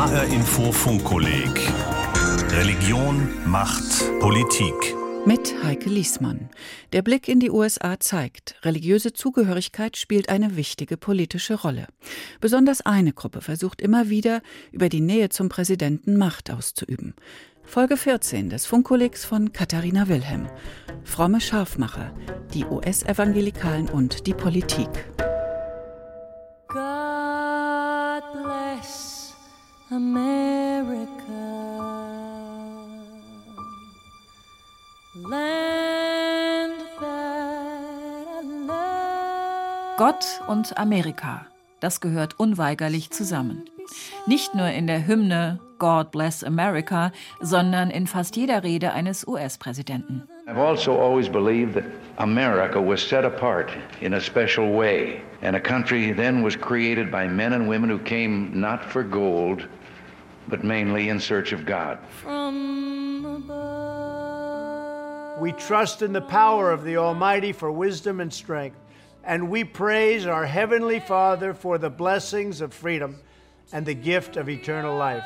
HR 0.00 0.24
Info 0.32 0.72
Funkkolleg 0.72 1.70
Religion, 2.52 3.28
Macht, 3.44 4.18
Politik. 4.18 4.96
Mit 5.26 5.54
Heike 5.62 5.90
Liesmann. 5.90 6.48
Der 6.94 7.02
Blick 7.02 7.28
in 7.28 7.38
die 7.38 7.50
USA 7.50 8.00
zeigt, 8.00 8.54
religiöse 8.62 9.12
Zugehörigkeit 9.12 9.98
spielt 9.98 10.30
eine 10.30 10.56
wichtige 10.56 10.96
politische 10.96 11.52
Rolle. 11.52 11.86
Besonders 12.40 12.80
eine 12.80 13.12
Gruppe 13.12 13.42
versucht 13.42 13.82
immer 13.82 14.08
wieder, 14.08 14.40
über 14.72 14.88
die 14.88 15.02
Nähe 15.02 15.28
zum 15.28 15.50
Präsidenten 15.50 16.16
Macht 16.16 16.50
auszuüben. 16.50 17.12
Folge 17.62 17.98
14 17.98 18.48
des 18.48 18.64
Funkkollegs 18.64 19.26
von 19.26 19.52
Katharina 19.52 20.08
Wilhelm. 20.08 20.48
Fromme 21.04 21.42
Scharfmacher, 21.42 22.14
die 22.54 22.64
US-Evangelikalen 22.64 23.90
und 23.90 24.26
die 24.26 24.34
Politik. 24.34 24.88
God 26.68 27.09
America. 29.92 31.08
Land 35.16 36.78
that 37.00 38.26
I 38.28 38.42
love. 38.68 39.96
Gott 39.98 40.24
und 40.46 40.78
Amerika, 40.78 41.46
das 41.80 42.00
gehört 42.00 42.38
unweigerlich 42.38 43.10
zusammen. 43.10 43.64
Nicht 44.28 44.54
nur 44.54 44.68
in 44.68 44.86
der 44.86 45.08
Hymne 45.08 45.58
God 45.80 46.12
Bless 46.12 46.44
America, 46.44 47.10
sondern 47.40 47.90
in 47.90 48.06
fast 48.06 48.36
jeder 48.36 48.62
Rede 48.62 48.92
eines 48.92 49.26
US-Präsidenten. 49.26 50.22
I've 50.46 50.56
also 50.56 50.96
always 50.96 51.28
believed 51.28 51.74
that 51.74 51.84
America 52.18 52.80
was 52.80 53.02
set 53.02 53.24
apart 53.24 53.70
in 54.00 54.14
a 54.14 54.20
special 54.20 54.72
way, 54.72 55.20
and 55.42 55.56
a 55.56 55.60
country 55.60 56.12
then 56.12 56.44
was 56.44 56.54
created 56.56 57.10
by 57.10 57.26
men 57.26 57.52
and 57.54 57.68
women 57.68 57.90
who 57.90 57.98
came 57.98 58.50
not 58.52 58.84
for 58.84 59.02
gold, 59.02 59.66
but 60.50 60.64
mainly 60.64 61.08
in 61.08 61.20
search 61.20 61.52
of 61.52 61.64
God. 61.64 61.98
From 62.22 63.24
above. 63.24 64.90
We 65.40 65.52
trust 65.52 66.02
in 66.02 66.12
the 66.12 66.20
power 66.20 66.70
of 66.70 66.84
the 66.84 66.98
Almighty 66.98 67.52
for 67.52 67.72
wisdom 67.72 68.20
and 68.20 68.30
strength, 68.32 68.76
and 69.24 69.48
we 69.48 69.64
praise 69.64 70.26
our 70.26 70.44
Heavenly 70.44 71.00
Father 71.00 71.54
for 71.54 71.78
the 71.78 71.88
blessings 71.88 72.60
of 72.60 72.74
freedom 72.74 73.16
and 73.72 73.86
the 73.86 73.94
gift 73.94 74.36
of 74.36 74.48
eternal 74.48 74.96
life. 74.96 75.24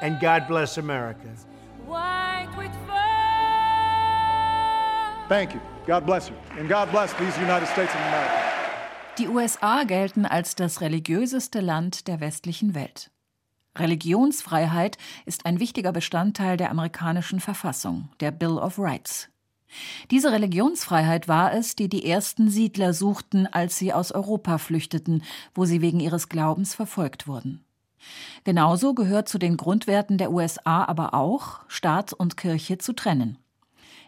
And 0.00 0.18
God 0.20 0.46
bless 0.48 0.78
America. 0.78 1.28
White 1.84 2.48
with 2.56 2.72
fur. 2.86 3.00
Thank 5.28 5.52
you. 5.54 5.60
God 5.86 6.06
bless 6.06 6.30
you. 6.30 6.36
And 6.56 6.68
God 6.68 6.90
bless 6.90 7.12
these 7.14 7.36
United 7.38 7.66
States 7.66 7.92
of 7.94 8.00
America. 8.00 8.40
Die 9.18 9.28
USA 9.28 9.84
gelten 9.84 10.24
als 10.24 10.54
das 10.54 10.80
religiöseste 10.80 11.60
Land 11.60 12.08
der 12.08 12.20
westlichen 12.20 12.74
Welt. 12.74 13.10
Religionsfreiheit 13.80 14.98
ist 15.26 15.46
ein 15.46 15.58
wichtiger 15.58 15.92
Bestandteil 15.92 16.56
der 16.56 16.70
amerikanischen 16.70 17.40
Verfassung, 17.40 18.08
der 18.20 18.30
Bill 18.30 18.58
of 18.58 18.78
Rights. 18.78 19.28
Diese 20.10 20.32
Religionsfreiheit 20.32 21.28
war 21.28 21.52
es, 21.54 21.76
die 21.76 21.88
die 21.88 22.04
ersten 22.04 22.50
Siedler 22.50 22.92
suchten, 22.92 23.46
als 23.46 23.78
sie 23.78 23.92
aus 23.92 24.12
Europa 24.12 24.58
flüchteten, 24.58 25.22
wo 25.54 25.64
sie 25.64 25.80
wegen 25.80 26.00
ihres 26.00 26.28
Glaubens 26.28 26.74
verfolgt 26.74 27.26
wurden. 27.26 27.64
Genauso 28.44 28.94
gehört 28.94 29.28
zu 29.28 29.38
den 29.38 29.56
Grundwerten 29.56 30.18
der 30.18 30.32
USA 30.32 30.84
aber 30.84 31.14
auch, 31.14 31.60
Staat 31.68 32.12
und 32.12 32.36
Kirche 32.36 32.78
zu 32.78 32.92
trennen. 32.92 33.38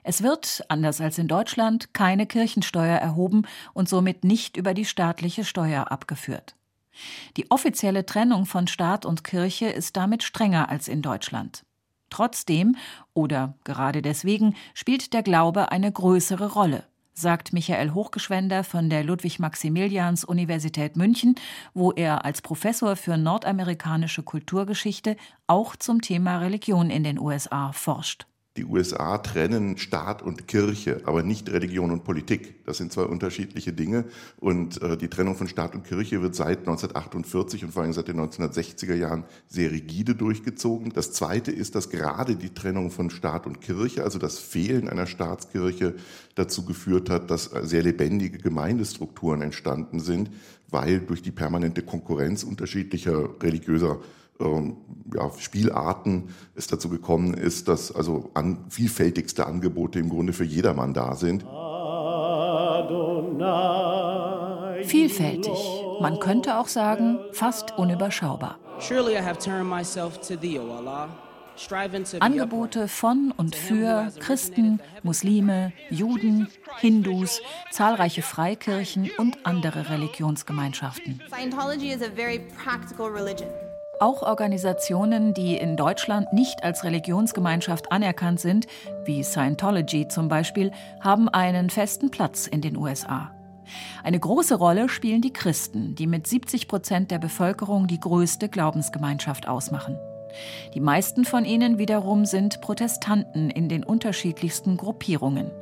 Es 0.02 0.22
wird, 0.22 0.64
anders 0.68 1.00
als 1.00 1.18
in 1.18 1.28
Deutschland, 1.28 1.94
keine 1.94 2.26
Kirchensteuer 2.26 2.96
erhoben 2.98 3.46
und 3.72 3.88
somit 3.88 4.24
nicht 4.24 4.56
über 4.56 4.74
die 4.74 4.84
staatliche 4.84 5.44
Steuer 5.44 5.92
abgeführt. 5.92 6.56
Die 7.36 7.50
offizielle 7.50 8.06
Trennung 8.06 8.46
von 8.46 8.66
Staat 8.66 9.06
und 9.06 9.24
Kirche 9.24 9.66
ist 9.66 9.96
damit 9.96 10.22
strenger 10.22 10.68
als 10.68 10.88
in 10.88 11.02
Deutschland. 11.02 11.64
Trotzdem 12.10 12.76
oder 13.14 13.54
gerade 13.64 14.02
deswegen 14.02 14.54
spielt 14.74 15.14
der 15.14 15.22
Glaube 15.22 15.72
eine 15.72 15.90
größere 15.90 16.52
Rolle, 16.52 16.84
sagt 17.14 17.52
Michael 17.54 17.94
Hochgeschwender 17.94 18.64
von 18.64 18.90
der 18.90 19.02
Ludwig-Maximilians-Universität 19.04 20.96
München, 20.96 21.36
wo 21.72 21.90
er 21.92 22.26
als 22.26 22.42
Professor 22.42 22.96
für 22.96 23.16
nordamerikanische 23.16 24.22
Kulturgeschichte 24.22 25.16
auch 25.46 25.74
zum 25.74 26.02
Thema 26.02 26.38
Religion 26.38 26.90
in 26.90 27.02
den 27.02 27.18
USA 27.18 27.72
forscht. 27.72 28.26
Die 28.58 28.66
USA 28.66 29.16
trennen 29.16 29.78
Staat 29.78 30.20
und 30.20 30.46
Kirche, 30.46 31.00
aber 31.04 31.22
nicht 31.22 31.50
Religion 31.50 31.90
und 31.90 32.04
Politik. 32.04 32.66
Das 32.66 32.76
sind 32.76 32.92
zwei 32.92 33.04
unterschiedliche 33.04 33.72
Dinge. 33.72 34.04
Und 34.40 34.82
äh, 34.82 34.98
die 34.98 35.08
Trennung 35.08 35.36
von 35.36 35.48
Staat 35.48 35.74
und 35.74 35.84
Kirche 35.84 36.20
wird 36.20 36.34
seit 36.34 36.58
1948 36.58 37.64
und 37.64 37.72
vor 37.72 37.82
allem 37.82 37.94
seit 37.94 38.08
den 38.08 38.20
1960er 38.20 38.94
Jahren 38.94 39.24
sehr 39.48 39.70
rigide 39.70 40.14
durchgezogen. 40.14 40.92
Das 40.92 41.12
Zweite 41.12 41.50
ist, 41.50 41.74
dass 41.74 41.88
gerade 41.88 42.36
die 42.36 42.52
Trennung 42.52 42.90
von 42.90 43.08
Staat 43.08 43.46
und 43.46 43.62
Kirche, 43.62 44.04
also 44.04 44.18
das 44.18 44.38
Fehlen 44.38 44.90
einer 44.90 45.06
Staatskirche, 45.06 45.94
dazu 46.34 46.66
geführt 46.66 47.08
hat, 47.08 47.30
dass 47.30 47.44
sehr 47.44 47.82
lebendige 47.82 48.36
Gemeindestrukturen 48.36 49.40
entstanden 49.40 49.98
sind, 49.98 50.30
weil 50.68 51.00
durch 51.00 51.22
die 51.22 51.32
permanente 51.32 51.82
Konkurrenz 51.82 52.44
unterschiedlicher 52.44 53.30
religiöser 53.42 54.00
ja, 54.40 55.30
Spielarten 55.38 56.30
es 56.54 56.66
dazu 56.66 56.88
gekommen 56.88 57.34
ist, 57.34 57.68
dass 57.68 57.94
also 57.94 58.30
an, 58.34 58.64
vielfältigste 58.68 59.46
Angebote 59.46 59.98
im 59.98 60.08
Grunde 60.08 60.32
für 60.32 60.44
jedermann 60.44 60.94
da 60.94 61.14
sind. 61.14 61.44
Vielfältig, 64.84 65.58
man 66.00 66.18
könnte 66.18 66.58
auch 66.58 66.68
sagen, 66.68 67.18
fast 67.32 67.78
unüberschaubar. 67.78 68.58
Surely 68.80 69.14
I 69.14 69.22
have 69.22 69.38
turned 69.38 69.68
myself 69.68 70.18
to 70.26 70.34
thee, 70.34 70.58
O 70.58 70.72
Allah. 70.72 71.08
striving 71.56 72.04
to 72.04 72.18
be 72.18 72.22
Angebote 72.22 72.88
von 72.88 73.32
und 73.36 73.54
für 73.54 74.12
Christen, 74.18 74.80
Muslime, 75.02 75.72
Juden, 75.90 76.48
Hindus, 76.78 77.40
zahlreiche 77.70 78.22
Freikirchen 78.22 79.10
und 79.18 79.44
andere 79.44 79.90
Religionsgemeinschaften. 79.90 81.20
Scientology 81.30 81.92
is 81.92 82.02
a 82.02 82.10
very 82.14 82.40
practical 82.62 83.06
religion. 83.06 83.48
Auch 84.02 84.22
Organisationen, 84.22 85.32
die 85.32 85.56
in 85.56 85.76
Deutschland 85.76 86.32
nicht 86.32 86.64
als 86.64 86.82
Religionsgemeinschaft 86.82 87.92
anerkannt 87.92 88.40
sind, 88.40 88.66
wie 89.04 89.22
Scientology 89.22 90.08
zum 90.08 90.26
Beispiel, 90.26 90.72
haben 91.00 91.28
einen 91.28 91.70
festen 91.70 92.10
Platz 92.10 92.48
in 92.48 92.62
den 92.62 92.76
USA. 92.76 93.30
Eine 94.02 94.18
große 94.18 94.56
Rolle 94.56 94.88
spielen 94.88 95.22
die 95.22 95.32
Christen, 95.32 95.94
die 95.94 96.08
mit 96.08 96.26
70 96.26 96.66
Prozent 96.66 97.12
der 97.12 97.20
Bevölkerung 97.20 97.86
die 97.86 98.00
größte 98.00 98.48
Glaubensgemeinschaft 98.48 99.46
ausmachen. 99.46 99.96
Die 100.74 100.80
meisten 100.80 101.24
von 101.24 101.44
ihnen 101.44 101.78
wiederum 101.78 102.24
sind 102.24 102.60
Protestanten 102.60 103.50
in 103.50 103.68
den 103.68 103.84
unterschiedlichsten 103.84 104.78
Gruppierungen. 104.78 105.52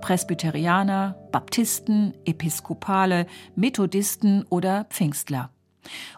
Presbyterianer, 0.00 1.14
Baptisten, 1.30 2.14
Episkopale, 2.24 3.26
Methodisten 3.54 4.46
oder 4.48 4.86
Pfingstler. 4.88 5.50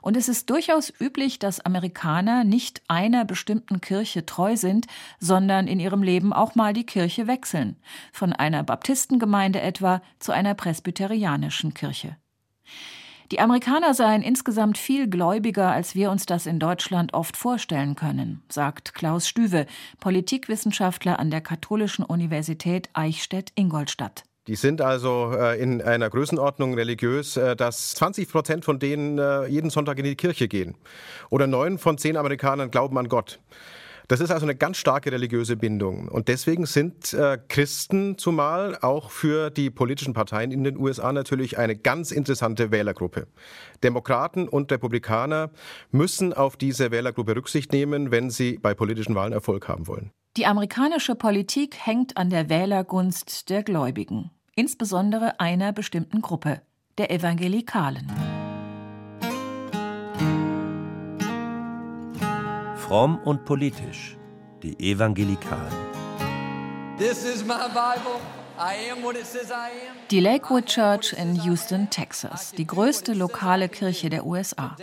Und 0.03 0.17
es 0.17 0.29
ist 0.29 0.51
durchaus 0.51 0.93
üblich, 1.01 1.39
dass 1.39 1.61
Amerikaner 1.61 2.45
nicht 2.45 2.83
einer 2.89 3.25
bestimmten 3.25 3.81
Kirche 3.81 4.27
treu 4.27 4.57
sind, 4.57 4.87
sondern 5.19 5.67
in 5.67 5.81
ihrem 5.81 6.03
Leben 6.03 6.33
auch 6.33 6.55
mal 6.55 6.73
die 6.73 6.87
Kirche 6.87 7.27
wechseln, 7.27 7.77
von 8.13 8.33
einer 8.33 8.63
Baptistengemeinde 8.63 9.61
etwa 9.61 10.03
zu 10.19 10.33
einer 10.33 10.55
presbyterianischen 10.55 11.75
Kirche. 11.75 12.17
Die 13.33 13.41
Amerikaner 13.41 13.95
seien 13.95 14.23
insgesamt 14.23 14.77
viel 14.77 15.09
gläubiger, 15.09 15.71
als 15.71 15.95
wir 15.95 16.11
uns 16.11 16.27
das 16.27 16.47
in 16.47 16.61
Deutschland 16.61 17.15
oft 17.15 17.37
vorstellen 17.37 17.95
können, 17.95 18.43
sagt 18.51 18.95
Klaus 18.95 19.27
Stüwe, 19.27 19.67
Politikwissenschaftler 19.99 21.19
an 21.19 21.31
der 21.31 21.41
Katholischen 21.41 22.05
Universität 22.05 22.91
Eichstätt-Ingolstadt. 22.93 24.25
Die 24.47 24.57
sind 24.57 24.83
also 24.83 25.33
äh, 25.33 25.61
in 25.61 25.81
einer 25.81 26.11
Größenordnung 26.11 26.75
religiös, 26.75 27.37
äh, 27.37 27.57
dass 27.57 27.95
20 27.95 28.29
Prozent 28.29 28.65
von 28.65 28.79
denen 28.79 29.19
äh, 29.19 29.47
jeden 29.47 29.71
Sonntag 29.71 29.99
in 29.99 30.05
die 30.05 30.17
Kirche 30.17 30.49
gehen. 30.49 30.77
Oder 31.31 31.47
neun 31.47 31.79
von 31.79 31.97
zehn 31.97 32.17
Amerikanern 32.17 32.71
glauben 32.71 32.99
an 32.99 33.09
Gott. 33.09 33.41
Das 34.09 34.21
ist 34.21 34.31
also 34.31 34.45
eine 34.45 34.55
ganz 34.55 34.77
starke 34.77 35.11
religiöse 35.11 35.57
Bindung. 35.57 36.09
Und 36.09 36.29
deswegen 36.29 36.67
sind 36.67 37.15
äh, 37.15 37.39
Christen 37.49 38.19
zumal 38.19 38.77
auch 38.83 39.11
für 39.11 39.49
die 39.49 39.71
politischen 39.71 40.13
Parteien 40.13 40.51
in 40.51 40.63
den 40.63 40.77
USA 40.77 41.11
natürlich 41.11 41.57
eine 41.57 41.75
ganz 41.75 42.11
interessante 42.11 42.71
Wählergruppe. 42.71 43.29
Demokraten 43.83 44.47
und 44.47 44.71
Republikaner 44.71 45.51
müssen 45.91 46.35
auf 46.35 46.59
diese 46.59 46.91
Wählergruppe 46.91 47.35
Rücksicht 47.35 47.73
nehmen, 47.73 48.11
wenn 48.11 48.29
sie 48.29 48.59
bei 48.59 48.75
politischen 48.75 49.15
Wahlen 49.15 49.33
Erfolg 49.33 49.69
haben 49.69 49.87
wollen. 49.87 50.13
Die 50.37 50.47
amerikanische 50.47 51.15
Politik 51.15 51.77
hängt 51.87 52.17
an 52.17 52.29
der 52.29 52.49
Wählergunst 52.49 53.51
der 53.51 53.63
Gläubigen, 53.63 54.33
insbesondere 54.57 55.39
einer 55.39 55.71
bestimmten 55.71 56.23
Gruppe, 56.23 56.61
der 56.99 57.13
Evangelikalen. 57.13 58.11
Fromm 62.75 63.19
und 63.19 63.45
politisch. 63.45 64.17
Die 64.65 64.77
Evangelikalen. 64.81 65.73
This 66.99 67.25
is 67.25 67.45
my 67.45 67.69
Bible. 67.69 68.19
Die 70.11 70.21
Lakewood 70.21 70.67
Church 70.67 71.13
in 71.13 71.35
Houston, 71.43 71.91
Texas, 71.91 72.53
die 72.53 72.67
größte 72.67 73.13
lokale 73.13 73.69
Kirche 73.69 74.11
der 74.11 74.25
USA. 74.25 74.77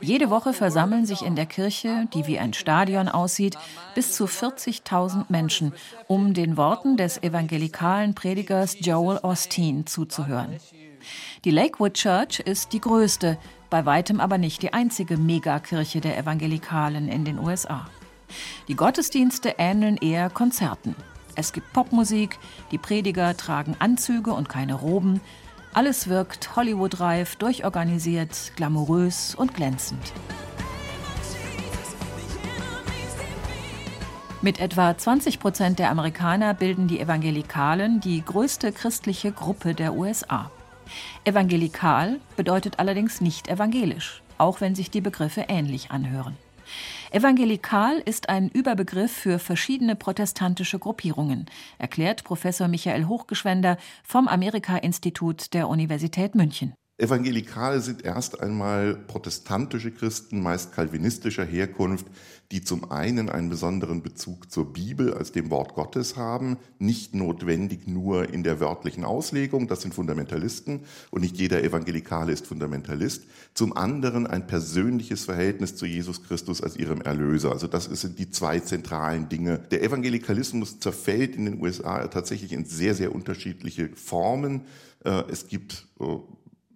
Jede 0.00 0.30
Woche 0.30 0.52
versammeln 0.52 1.06
sich 1.06 1.22
in 1.22 1.36
der 1.36 1.46
Kirche, 1.46 2.08
die 2.12 2.26
wie 2.26 2.40
ein 2.40 2.52
Stadion 2.54 3.08
aussieht, 3.08 3.56
bis 3.94 4.12
zu 4.12 4.24
40.000 4.24 5.26
Menschen, 5.28 5.72
um 6.08 6.34
den 6.34 6.56
Worten 6.56 6.96
des 6.96 7.22
evangelikalen 7.22 8.14
Predigers 8.16 8.76
Joel 8.80 9.18
Osteen 9.22 9.86
zuzuhören. 9.86 10.58
Die 11.44 11.52
Lakewood 11.52 11.94
Church 11.94 12.40
ist 12.40 12.72
die 12.72 12.80
größte, 12.80 13.38
bei 13.70 13.86
weitem 13.86 14.18
aber 14.18 14.38
nicht 14.38 14.62
die 14.62 14.72
einzige 14.72 15.18
Megakirche 15.18 16.00
der 16.00 16.18
Evangelikalen 16.18 17.08
in 17.08 17.24
den 17.24 17.38
USA. 17.38 17.86
Die 18.66 18.74
Gottesdienste 18.74 19.54
ähneln 19.58 19.98
eher 19.98 20.30
Konzerten. 20.30 20.96
Es 21.36 21.52
gibt 21.52 21.72
Popmusik, 21.72 22.38
die 22.70 22.78
Prediger 22.78 23.36
tragen 23.36 23.76
Anzüge 23.78 24.32
und 24.32 24.48
keine 24.48 24.74
Roben. 24.74 25.20
Alles 25.72 26.08
wirkt 26.08 26.54
Hollywood-reif, 26.54 27.36
durchorganisiert, 27.36 28.52
glamourös 28.54 29.34
und 29.34 29.54
glänzend. 29.54 30.12
Mit 34.40 34.60
etwa 34.60 34.96
20 34.96 35.40
Prozent 35.40 35.78
der 35.78 35.90
Amerikaner 35.90 36.52
bilden 36.54 36.86
die 36.86 37.00
Evangelikalen 37.00 38.00
die 38.00 38.22
größte 38.22 38.72
christliche 38.72 39.32
Gruppe 39.32 39.74
der 39.74 39.94
USA. 39.94 40.50
Evangelikal 41.24 42.20
bedeutet 42.36 42.78
allerdings 42.78 43.22
nicht 43.22 43.48
evangelisch, 43.48 44.22
auch 44.36 44.60
wenn 44.60 44.74
sich 44.74 44.90
die 44.90 45.00
Begriffe 45.00 45.46
ähnlich 45.48 45.90
anhören. 45.90 46.36
Evangelikal 47.14 47.98
ist 48.04 48.28
ein 48.28 48.48
Überbegriff 48.48 49.12
für 49.12 49.38
verschiedene 49.38 49.94
protestantische 49.94 50.80
Gruppierungen, 50.80 51.46
erklärt 51.78 52.24
Professor 52.24 52.66
Michael 52.66 53.04
Hochgeschwender 53.06 53.76
vom 54.02 54.26
Amerika-Institut 54.26 55.54
der 55.54 55.68
Universität 55.68 56.34
München. 56.34 56.74
Evangelikale 56.96 57.80
sind 57.80 58.04
erst 58.04 58.40
einmal 58.40 58.94
protestantische 58.94 59.90
Christen, 59.90 60.40
meist 60.40 60.70
kalvinistischer 60.72 61.44
Herkunft, 61.44 62.06
die 62.52 62.62
zum 62.62 62.92
einen 62.92 63.28
einen 63.28 63.48
besonderen 63.48 64.00
Bezug 64.00 64.48
zur 64.52 64.72
Bibel 64.72 65.12
als 65.12 65.32
dem 65.32 65.50
Wort 65.50 65.74
Gottes 65.74 66.16
haben, 66.16 66.56
nicht 66.78 67.12
notwendig 67.12 67.88
nur 67.88 68.32
in 68.32 68.44
der 68.44 68.60
wörtlichen 68.60 69.04
Auslegung, 69.04 69.66
das 69.66 69.82
sind 69.82 69.92
Fundamentalisten 69.92 70.82
und 71.10 71.22
nicht 71.22 71.36
jeder 71.36 71.64
Evangelikale 71.64 72.30
ist 72.30 72.46
Fundamentalist, 72.46 73.24
zum 73.54 73.76
anderen 73.76 74.28
ein 74.28 74.46
persönliches 74.46 75.24
Verhältnis 75.24 75.74
zu 75.74 75.86
Jesus 75.86 76.22
Christus 76.22 76.62
als 76.62 76.76
ihrem 76.76 77.00
Erlöser. 77.00 77.50
Also 77.50 77.66
das 77.66 77.86
sind 77.86 78.20
die 78.20 78.30
zwei 78.30 78.60
zentralen 78.60 79.28
Dinge. 79.28 79.58
Der 79.72 79.82
Evangelikalismus 79.82 80.78
zerfällt 80.78 81.34
in 81.34 81.46
den 81.46 81.60
USA 81.60 82.06
tatsächlich 82.06 82.52
in 82.52 82.66
sehr, 82.66 82.94
sehr 82.94 83.12
unterschiedliche 83.12 83.88
Formen. 83.96 84.60
Äh, 85.04 85.24
es 85.28 85.48
gibt 85.48 85.88
äh, 85.98 86.04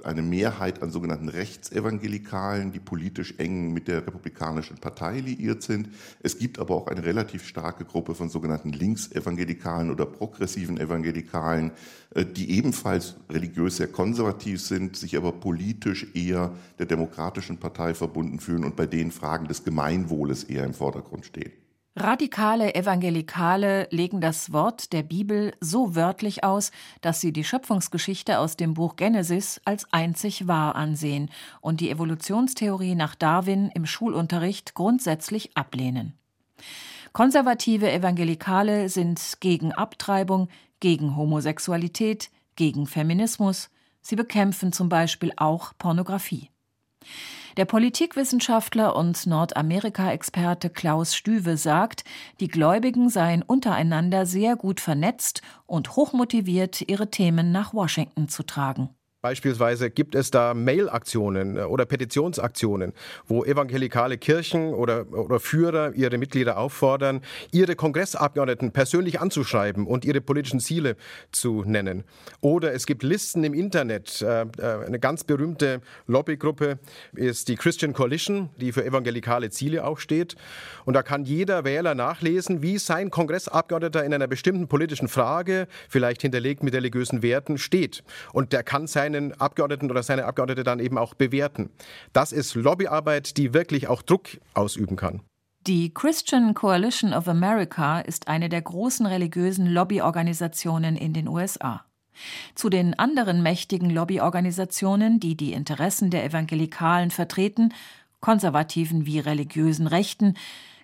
eine 0.05 0.23
Mehrheit 0.23 0.83
an 0.83 0.91
sogenannten 0.91 1.29
Rechtsevangelikalen, 1.29 2.73
die 2.73 2.79
politisch 2.79 3.35
eng 3.39 3.73
mit 3.73 3.89
der 3.89 4.06
Republikanischen 4.06 4.79
Partei 4.79 5.21
liiert 5.21 5.62
sind. 5.62 5.89
Es 6.23 6.39
gibt 6.39 6.59
aber 6.59 6.75
auch 6.75 6.87
eine 6.87 7.05
relativ 7.05 7.47
starke 7.47 7.85
Gruppe 7.85 8.15
von 8.15 8.29
sogenannten 8.29 8.73
Linksevangelikalen 8.73 9.91
oder 9.91 10.06
progressiven 10.06 10.79
Evangelikalen, 10.79 11.73
äh, 12.15 12.25
die 12.25 12.50
ebenfalls 12.53 13.17
religiös 13.31 13.79
sehr 13.79 13.89
konservativ 13.89 14.61
sind, 14.61 14.97
sich 14.97 15.17
aber 15.17 15.33
politisch 15.33 16.06
eher 16.15 16.53
der 16.79 16.87
Demokratischen 16.87 17.59
Partei 17.59 17.95
verbunden 17.95 18.41
fühlen 18.41 18.65
und 18.65 18.77
bei 18.77 18.87
denen 18.87 19.11
Fragen 19.11 19.49
des 19.49 19.65
Gemeinwohles 19.65 20.45
eher 20.45 20.65
im 20.65 20.75
Vordergrund 20.75 21.27
stehen. 21.27 21.53
Radikale 22.00 22.77
Evangelikale 22.77 23.89
legen 23.91 24.21
das 24.21 24.53
Wort 24.53 24.93
der 24.93 25.03
Bibel 25.03 25.53
so 25.61 25.97
wörtlich 25.97 26.45
aus, 26.45 26.71
dass 27.00 27.21
sie 27.21 27.33
die 27.33 27.43
Schöpfungsgeschichte 27.43 28.39
aus 28.39 28.56
dem 28.56 28.75
Buch 28.75 28.95
Genesis 28.95 29.61
als 29.65 29.93
einzig 29.93 30.47
wahr 30.47 30.77
ansehen 30.77 31.29
und 31.61 31.81
die 31.81 31.91
Evolutionstheorie 31.91 32.95
nach 32.95 33.17
Darwin 33.17 33.73
im 33.75 33.85
Schulunterricht 33.85 34.75
grundsätzlich 34.75 35.56
ablehnen. 35.56 36.15
Konservative 37.12 37.91
Evangelikale 37.91 38.89
sind 38.91 39.39
gegen 39.41 39.73
Abtreibung, 39.73 40.49
gegen 40.79 41.17
Homosexualität, 41.17 42.31
gegen 42.55 42.87
Feminismus. 42.87 43.71
Sie 44.03 44.15
bekämpfen 44.15 44.73
zum 44.73 44.89
Beispiel 44.89 45.33
auch 45.37 45.73
Pornografie. 45.79 46.49
Der 47.59 47.65
Politikwissenschaftler 47.65 48.95
und 48.95 49.27
Nordamerika-Experte 49.27 50.71
Klaus 50.71 51.17
Stüwe 51.17 51.57
sagt, 51.57 52.05
die 52.39 52.47
Gläubigen 52.47 53.09
seien 53.09 53.43
untereinander 53.43 54.27
sehr 54.27 54.55
gut 54.55 54.79
vernetzt 54.79 55.43
und 55.67 55.97
hochmotiviert, 55.97 56.89
ihre 56.89 57.11
Themen 57.11 57.51
nach 57.51 57.75
Washington 57.75 58.29
zu 58.29 58.45
tragen. 58.45 58.91
Beispielsweise 59.20 59.91
gibt 59.91 60.15
es 60.15 60.31
da 60.31 60.55
Mail-Aktionen 60.55 61.56
äh, 61.56 61.62
oder 61.62 61.87
Petitionsaktionen, 61.87 62.93
wo 63.26 63.44
evangelikale 63.44 64.17
Kirchen 64.17 64.73
oder, 64.73 65.12
oder 65.12 65.41
Führer 65.41 65.93
ihre 65.94 66.19
Mitglieder 66.19 66.56
auffordern, 66.56 67.23
ihre 67.50 67.75
Kongressabgeordneten 67.75 68.70
persönlich 68.70 69.20
anzuschreiben 69.20 69.88
und 69.88 70.05
ihre 70.05 70.20
politischen 70.20 70.61
Ziele 70.61 70.94
zu 71.32 71.65
nennen. 71.67 72.05
Oder 72.41 72.73
es 72.75 72.87
gibt 72.87 73.03
Listen 73.03 73.43
im 73.43 73.55
Internet. 73.55 74.23
Äh, 74.23 74.43
äh, 74.43 74.87
eine 74.87 75.00
ganz 75.00 75.25
berühmte 75.25 75.81
Lobbygruppe 76.06 76.79
ist 77.17 77.49
die 77.49 77.56
Christian 77.56 77.94
Coalition, 77.94 78.50
die 78.59 78.71
für 78.71 78.85
evangelikale 78.85 79.50
Ziele 79.50 79.85
auch 79.85 79.99
steht. 79.99 80.37
Und 80.85 80.94
da 80.94 81.03
kann 81.03 81.25
jeder 81.25 81.64
Wähler 81.64 81.97
nachlesen, 81.97 82.62
wie 82.62 82.79
sein 82.79 83.11
Kongressabgeordneter 83.11 84.05
in 84.05 84.14
einer 84.14 84.29
bestimmten 84.29 84.69
politischen 84.69 85.09
Frage, 85.09 85.67
vielleicht 85.88 86.23
hinterlegt 86.23 86.62
mit 86.62 86.73
religiösen 86.73 87.21
Werten, 87.23 87.59
steht. 87.59 88.05
Und 88.32 88.53
der 88.53 88.62
kann 88.62 88.87
sein 88.87 89.08
seinen 89.09 89.33
Abgeordneten 89.41 89.91
oder 89.91 90.03
seine 90.03 90.27
Abgeordnete 90.27 90.65
dann 90.65 90.81
eben 90.81 90.99
auch 90.99 91.15
bewerten. 91.15 91.71
Das 92.13 92.33
ist 92.33 92.55
Lobbyarbeit, 92.55 93.37
die 93.37 93.55
wirklich 93.55 93.89
auch 93.89 94.03
Druck 94.03 94.29
ausüben 94.55 94.97
kann. 94.97 95.23
Die 95.67 95.93
Christian 95.93 96.55
Coalition 96.55 97.13
of 97.13 97.29
America 97.29 98.01
ist 98.01 98.29
eine 98.29 98.49
der 98.49 98.63
großen 98.63 99.07
religiösen 99.07 99.67
Lobbyorganisationen 99.67 100.97
in 100.97 101.13
den 101.13 101.29
USA. 101.29 101.85
Zu 102.55 102.69
den 102.69 102.99
anderen 102.99 103.43
mächtigen 103.43 103.91
Lobbyorganisationen, 103.91 105.21
die 105.21 105.37
die 105.37 105.53
Interessen 105.53 106.11
der 106.11 106.25
Evangelikalen 106.25 107.11
vertreten, 107.11 107.73
konservativen 108.21 109.07
wie 109.07 109.21
religiösen 109.21 109.87
Rechten, 109.87 110.35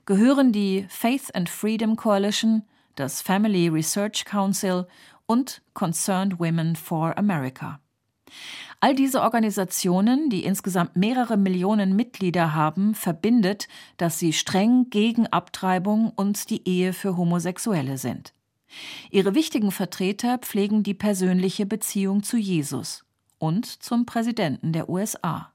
gehören 0.07 0.53
die 0.53 0.87
Faith 0.89 1.35
and 1.35 1.49
Freedom 1.49 1.97
Coalition, 1.97 2.63
das 2.95 3.21
Family 3.21 3.69
Research 3.69 4.25
Council 4.25 4.87
und 5.27 5.63
Concerned 5.73 6.39
Women 6.39 6.77
for 6.77 7.17
America. 7.19 7.81
All 8.81 8.95
diese 8.95 9.23
Organisationen, 9.23 10.29
die 10.29 10.45
insgesamt 10.45 10.97
mehrere 10.97 11.37
Millionen 11.37 11.97
Mitglieder 11.97 12.55
haben, 12.55 12.95
verbindet, 12.95 13.69
dass 13.97 14.19
sie 14.19 14.33
streng 14.33 14.91
gegen 14.91 15.27
Abtreibung 15.27 16.13
und 16.15 16.51
die 16.51 16.69
Ehe 16.69 16.93
für 16.93 17.17
Homosexuelle 17.17 17.97
sind. 17.99 18.35
Ihre 19.11 19.35
wichtigen 19.35 19.71
Vertreter 19.71 20.39
pflegen 20.39 20.83
die 20.83 20.95
persönliche 20.95 21.67
Beziehung 21.67 22.23
zu 22.23 22.37
Jesus 22.37 23.05
und 23.39 23.67
zum 23.67 24.07
Präsidenten 24.07 24.73
der 24.73 24.89
USA. 24.89 25.53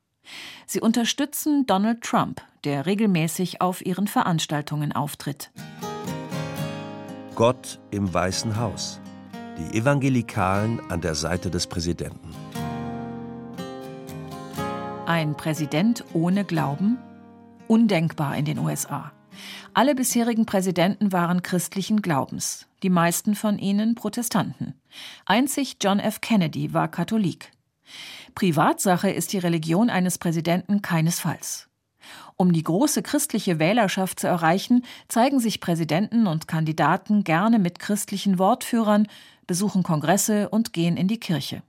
Sie 0.66 0.80
unterstützen 0.80 1.66
Donald 1.66 2.02
Trump, 2.02 2.42
der 2.64 2.86
regelmäßig 2.86 3.62
auf 3.62 3.86
ihren 3.86 4.08
Veranstaltungen 4.08 4.92
auftritt. 4.92 5.52
Gott 7.36 7.80
im 7.92 8.14
Weißen 8.14 8.58
Haus. 8.58 9.00
Die 9.58 9.78
Evangelikalen 9.78 10.80
an 10.90 11.02
der 11.02 11.16
Seite 11.16 11.50
des 11.50 11.68
Präsidenten. 11.68 12.49
Ein 15.10 15.36
Präsident 15.36 16.06
ohne 16.14 16.46
Glauben? 16.46 17.00
Undenkbar 17.68 18.38
in 18.38 18.46
den 18.46 18.60
USA. 18.60 19.12
Alle 19.74 19.96
bisherigen 19.96 20.46
Präsidenten 20.46 21.12
waren 21.12 21.42
christlichen 21.42 22.04
Glaubens, 22.04 22.68
die 22.84 22.92
meisten 22.92 23.34
von 23.34 23.58
ihnen 23.58 23.96
Protestanten. 23.96 24.76
Einzig 25.26 25.78
John 25.82 26.00
F. 26.00 26.22
Kennedy 26.22 26.76
war 26.76 26.90
Katholik. 26.90 27.52
Privatsache 28.36 29.10
ist 29.10 29.34
die 29.34 29.40
Religion 29.40 29.90
eines 29.90 30.20
Präsidenten 30.20 30.84
keinesfalls. 30.84 31.70
Um 32.36 32.54
die 32.54 32.62
große 32.62 33.02
christliche 33.02 33.58
Wählerschaft 33.58 34.20
zu 34.20 34.28
erreichen, 34.28 34.86
zeigen 35.08 35.40
sich 35.40 35.60
Präsidenten 35.60 36.28
und 36.28 36.48
Kandidaten 36.48 37.24
gerne 37.24 37.58
mit 37.58 37.80
christlichen 37.80 38.38
Wortführern, 38.38 39.08
besuchen 39.48 39.82
Kongresse 39.82 40.50
und 40.50 40.72
gehen 40.72 40.98
in 40.98 41.08
die 41.08 41.20
Kirche. 41.20 41.64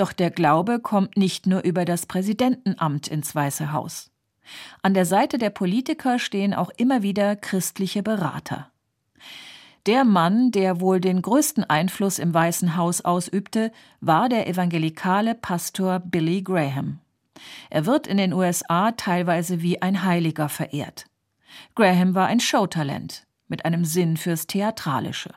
Doch 0.00 0.14
der 0.14 0.30
Glaube 0.30 0.80
kommt 0.80 1.18
nicht 1.18 1.46
nur 1.46 1.60
über 1.60 1.84
das 1.84 2.06
Präsidentenamt 2.06 3.06
ins 3.06 3.34
Weiße 3.34 3.70
Haus. 3.70 4.10
An 4.80 4.94
der 4.94 5.04
Seite 5.04 5.36
der 5.36 5.50
Politiker 5.50 6.18
stehen 6.18 6.54
auch 6.54 6.70
immer 6.78 7.02
wieder 7.02 7.36
christliche 7.36 8.02
Berater. 8.02 8.70
Der 9.84 10.04
Mann, 10.04 10.52
der 10.52 10.80
wohl 10.80 11.02
den 11.02 11.20
größten 11.20 11.64
Einfluss 11.64 12.18
im 12.18 12.32
Weißen 12.32 12.78
Haus 12.78 13.02
ausübte, 13.02 13.72
war 14.00 14.30
der 14.30 14.48
evangelikale 14.48 15.34
Pastor 15.34 15.98
Billy 15.98 16.40
Graham. 16.40 17.00
Er 17.68 17.84
wird 17.84 18.06
in 18.06 18.16
den 18.16 18.32
USA 18.32 18.92
teilweise 18.92 19.60
wie 19.60 19.82
ein 19.82 20.02
Heiliger 20.02 20.48
verehrt. 20.48 21.10
Graham 21.74 22.14
war 22.14 22.26
ein 22.26 22.40
Showtalent 22.40 23.26
mit 23.48 23.66
einem 23.66 23.84
Sinn 23.84 24.16
fürs 24.16 24.46
Theatralische. 24.46 25.34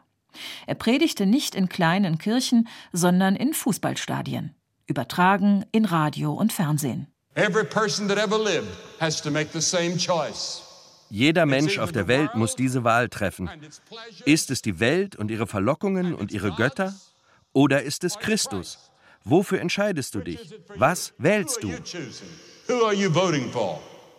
Er 0.68 0.76
predigte 0.76 1.26
nicht 1.26 1.56
in 1.56 1.70
kleinen 1.70 2.18
Kirchen, 2.18 2.68
sondern 2.92 3.36
in 3.36 3.54
Fußballstadien, 3.54 4.56
übertragen 4.88 5.66
in 5.72 5.86
Radio 5.86 6.34
und 6.34 6.54
Fernsehen. 6.54 7.08
Jeder 11.10 11.46
Mensch 11.46 11.78
auf 11.78 11.92
der 11.92 12.08
Welt 12.08 12.36
muss 12.36 12.56
diese 12.56 12.84
Wahl 12.84 13.10
treffen. 13.10 13.50
Ist 14.26 14.52
es 14.52 14.62
die 14.62 14.80
Welt 14.80 15.16
und 15.16 15.30
ihre 15.32 15.48
Verlockungen 15.48 16.16
und 16.16 16.32
ihre 16.32 16.52
Götter? 16.52 16.94
Oder 17.54 17.84
ist 17.84 18.04
es 18.04 18.18
Christus? 18.18 18.92
Wofür 19.24 19.62
entscheidest 19.62 20.16
du 20.16 20.22
dich? 20.22 20.54
Was 20.76 21.14
wählst 21.18 21.64
du? 21.64 21.72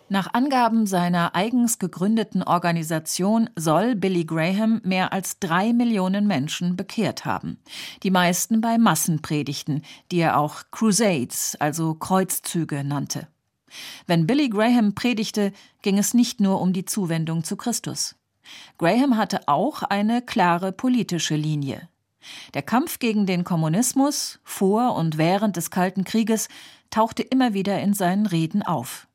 Nach 0.07 0.31
Angaben 0.35 0.85
seiner 0.85 1.33
eigens 1.33 1.79
gegründeten 1.79 2.43
Organisation 2.43 3.49
soll 3.55 3.95
Billy 3.95 4.23
Graham 4.23 4.79
mehr 4.83 5.11
als 5.11 5.39
drei 5.39 5.73
Millionen 5.73 6.27
Menschen 6.27 6.75
bekehrt 6.75 7.25
haben. 7.25 7.57
Die 8.03 8.11
meisten 8.11 8.61
bei 8.61 8.77
Massenpredigten, 8.77 9.81
die 10.11 10.19
er 10.19 10.37
auch 10.37 10.61
Crusades, 10.69 11.57
also 11.59 11.95
Kreuzzüge, 11.95 12.83
nannte. 12.83 13.27
Wenn 14.05 14.27
Billy 14.27 14.47
Graham 14.47 14.93
predigte, 14.93 15.51
ging 15.81 15.97
es 15.97 16.13
nicht 16.13 16.39
nur 16.39 16.61
um 16.61 16.71
die 16.71 16.85
Zuwendung 16.85 17.43
zu 17.43 17.57
Christus. 17.57 18.15
Graham 18.77 19.17
hatte 19.17 19.47
auch 19.47 19.81
eine 19.81 20.21
klare 20.21 20.71
politische 20.71 21.35
Linie. 21.35 21.89
Der 22.53 22.61
Kampf 22.61 22.99
gegen 22.99 23.25
den 23.25 23.43
Kommunismus 23.43 24.39
vor 24.43 24.95
und 24.95 25.17
während 25.17 25.57
des 25.57 25.71
Kalten 25.71 26.03
Krieges 26.03 26.47
tauchte 26.91 27.23
immer 27.23 27.55
wieder 27.55 27.79
in 27.81 27.95
seinen 27.95 28.27
Reden 28.27 28.61
auf. 28.61 29.07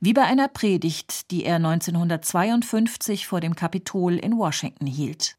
Wie 0.00 0.12
bei 0.12 0.22
einer 0.22 0.48
Predigt, 0.48 1.30
die 1.30 1.44
er 1.44 1.56
1952 1.56 3.26
vor 3.26 3.40
dem 3.40 3.54
Kapitol 3.54 4.16
in 4.16 4.38
Washington 4.38 4.86
hielt. 4.86 5.36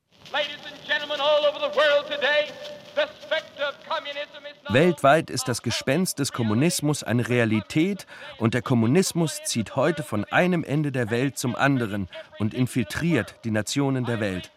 Weltweit 4.69 5.29
ist 5.29 5.47
das 5.47 5.61
Gespenst 5.61 6.19
des 6.19 6.33
Kommunismus 6.33 7.03
eine 7.03 7.29
Realität 7.29 8.05
und 8.37 8.53
der 8.53 8.61
Kommunismus 8.61 9.39
zieht 9.45 9.75
heute 9.75 10.03
von 10.03 10.25
einem 10.25 10.63
Ende 10.63 10.91
der 10.91 11.09
Welt 11.09 11.37
zum 11.37 11.55
anderen 11.55 12.09
und 12.39 12.53
infiltriert 12.53 13.35
die 13.43 13.51
Nationen 13.51 14.03
der 14.03 14.19
Welt. 14.19 14.51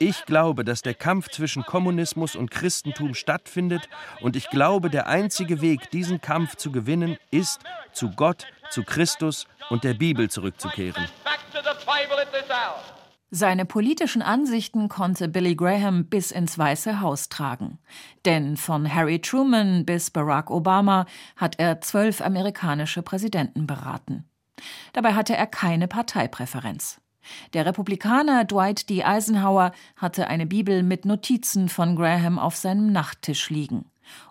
Ich 0.00 0.26
glaube, 0.26 0.64
dass 0.64 0.82
der 0.82 0.94
Kampf 0.94 1.28
zwischen 1.30 1.64
Kommunismus 1.64 2.36
und 2.36 2.50
Christentum 2.50 3.14
stattfindet 3.14 3.88
und 4.20 4.36
ich 4.36 4.48
glaube, 4.48 4.90
der 4.90 5.08
einzige 5.08 5.60
Weg, 5.60 5.90
diesen 5.90 6.20
Kampf 6.20 6.54
zu 6.54 6.70
gewinnen, 6.70 7.16
ist, 7.32 7.60
zu 7.92 8.10
Gott, 8.10 8.46
zu 8.70 8.82
Christus 8.82 9.46
und 9.70 9.84
der 9.84 9.94
Bibel 9.94 10.30
zurückzukehren. 10.30 11.06
Seine 13.30 13.66
politischen 13.66 14.22
Ansichten 14.22 14.88
konnte 14.88 15.28
Billy 15.28 15.54
Graham 15.54 16.06
bis 16.06 16.30
ins 16.30 16.56
Weiße 16.58 17.02
Haus 17.02 17.28
tragen. 17.28 17.78
Denn 18.24 18.56
von 18.56 18.92
Harry 18.92 19.20
Truman 19.20 19.84
bis 19.84 20.10
Barack 20.10 20.50
Obama 20.50 21.04
hat 21.36 21.58
er 21.58 21.82
zwölf 21.82 22.22
amerikanische 22.22 23.02
Präsidenten 23.02 23.66
beraten. 23.66 24.24
Dabei 24.94 25.12
hatte 25.12 25.36
er 25.36 25.46
keine 25.46 25.88
Parteipräferenz. 25.88 27.02
Der 27.52 27.66
Republikaner 27.66 28.46
Dwight 28.46 28.88
D. 28.88 29.04
Eisenhower 29.04 29.72
hatte 29.96 30.28
eine 30.28 30.46
Bibel 30.46 30.82
mit 30.82 31.04
Notizen 31.04 31.68
von 31.68 31.96
Graham 31.96 32.38
auf 32.38 32.56
seinem 32.56 32.92
Nachttisch 32.92 33.50
liegen. 33.50 33.84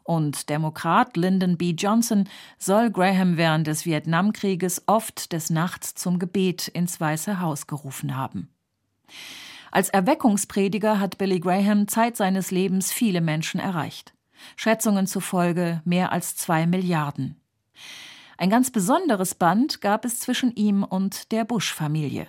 Und 0.03 0.49
Demokrat 0.49 1.17
Lyndon 1.17 1.57
B. 1.57 1.71
Johnson 1.71 2.29
soll 2.57 2.89
Graham 2.91 3.37
während 3.37 3.67
des 3.67 3.85
Vietnamkrieges 3.85 4.83
oft 4.87 5.31
des 5.33 5.49
Nachts 5.49 5.95
zum 5.95 6.19
Gebet 6.19 6.67
ins 6.67 6.99
Weiße 6.99 7.39
Haus 7.39 7.67
gerufen 7.67 8.15
haben. 8.15 8.49
Als 9.71 9.89
Erweckungsprediger 9.89 10.99
hat 10.99 11.17
Billy 11.17 11.39
Graham 11.39 11.87
Zeit 11.87 12.17
seines 12.17 12.51
Lebens 12.51 12.91
viele 12.91 13.21
Menschen 13.21 13.59
erreicht. 13.59 14.13
Schätzungen 14.55 15.07
zufolge 15.07 15.81
mehr 15.85 16.11
als 16.11 16.35
zwei 16.35 16.67
Milliarden. 16.67 17.39
Ein 18.37 18.49
ganz 18.49 18.71
besonderes 18.71 19.35
Band 19.35 19.81
gab 19.81 20.05
es 20.05 20.19
zwischen 20.19 20.55
ihm 20.55 20.83
und 20.83 21.31
der 21.31 21.43
Bush-Familie. 21.43 22.27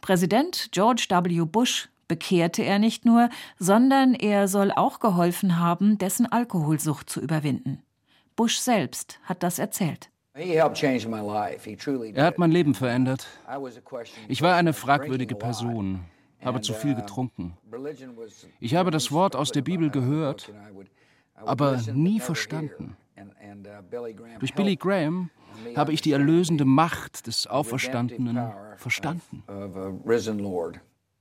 Präsident 0.00 0.70
George 0.72 1.06
W. 1.08 1.44
Bush 1.44 1.88
bekehrte 2.08 2.62
er 2.62 2.78
nicht 2.78 3.04
nur, 3.04 3.28
sondern 3.58 4.14
er 4.14 4.48
soll 4.48 4.72
auch 4.72 4.98
geholfen 4.98 5.58
haben, 5.58 5.98
dessen 5.98 6.26
Alkoholsucht 6.26 7.08
zu 7.08 7.20
überwinden. 7.20 7.82
Bush 8.34 8.58
selbst 8.58 9.20
hat 9.24 9.42
das 9.42 9.58
erzählt. 9.58 10.10
Er 10.34 10.64
hat 12.24 12.38
mein 12.38 12.50
Leben 12.52 12.74
verändert. 12.74 13.26
Ich 14.28 14.42
war 14.42 14.54
eine 14.54 14.72
fragwürdige 14.72 15.34
Person, 15.34 16.04
habe 16.44 16.60
zu 16.60 16.72
viel 16.72 16.94
getrunken. 16.94 17.56
Ich 18.60 18.74
habe 18.76 18.90
das 18.90 19.10
Wort 19.10 19.34
aus 19.34 19.50
der 19.50 19.62
Bibel 19.62 19.90
gehört, 19.90 20.52
aber 21.34 21.80
nie 21.92 22.20
verstanden. 22.20 22.96
Durch 24.38 24.54
Billy 24.54 24.76
Graham 24.76 25.30
habe 25.74 25.92
ich 25.92 26.00
die 26.00 26.12
erlösende 26.12 26.64
Macht 26.64 27.26
des 27.26 27.48
Auferstandenen 27.48 28.52
verstanden. 28.76 29.42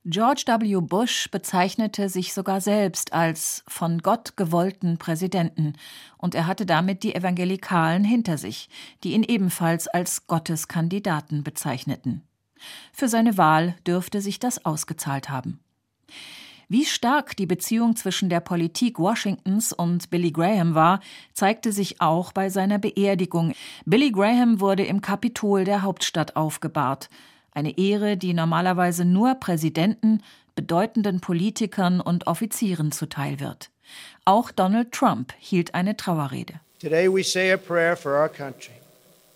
George 0.09 0.45
W. 0.47 0.79
Bush 0.79 1.29
bezeichnete 1.31 2.07
sich 2.07 2.33
sogar 2.33 2.61
selbst 2.61 3.11
als 3.11 3.61
von 3.67 3.97
Gott 3.97 4.37
gewollten 4.37 4.97
Präsidenten, 4.97 5.73
und 6.17 6.33
er 6.33 6.47
hatte 6.47 6.65
damit 6.65 7.03
die 7.03 7.13
Evangelikalen 7.13 8.05
hinter 8.05 8.37
sich, 8.37 8.69
die 9.03 9.11
ihn 9.11 9.23
ebenfalls 9.23 9.89
als 9.89 10.25
Gotteskandidaten 10.25 11.43
bezeichneten. 11.43 12.21
Für 12.93 13.09
seine 13.09 13.37
Wahl 13.37 13.75
dürfte 13.85 14.21
sich 14.21 14.39
das 14.39 14.63
ausgezahlt 14.63 15.29
haben. 15.29 15.59
Wie 16.69 16.85
stark 16.85 17.35
die 17.35 17.45
Beziehung 17.45 17.97
zwischen 17.97 18.29
der 18.29 18.39
Politik 18.39 18.99
Washingtons 18.99 19.73
und 19.73 20.09
Billy 20.09 20.31
Graham 20.31 20.73
war, 20.73 21.01
zeigte 21.33 21.73
sich 21.73 21.99
auch 21.99 22.31
bei 22.31 22.49
seiner 22.49 22.79
Beerdigung. 22.79 23.51
Billy 23.85 24.11
Graham 24.11 24.61
wurde 24.61 24.85
im 24.85 25.01
Kapitol 25.01 25.65
der 25.65 25.81
Hauptstadt 25.81 26.37
aufgebahrt. 26.37 27.09
Eine 27.57 27.75
Ehre, 27.75 28.17
die 28.17 28.35
normalerweise 28.35 29.03
nur 29.03 29.33
Präsidenten, 29.33 30.21
bedeutenden 30.53 31.21
Politikern 31.21 31.99
und 32.01 32.27
Offizieren 32.27 32.91
zuteil 32.91 33.39
wird. 33.39 33.71
Auch 34.25 34.51
Donald 34.51 34.91
Trump 34.91 35.33
hielt 35.39 35.73
eine 35.73 35.97
Trauerrede. 35.97 36.53
Today 36.79 37.11
we 37.11 37.23
say 37.23 37.51
a 37.51 37.57
prayer 37.57 37.97
for 37.97 38.11
our 38.11 38.29
country, 38.29 38.75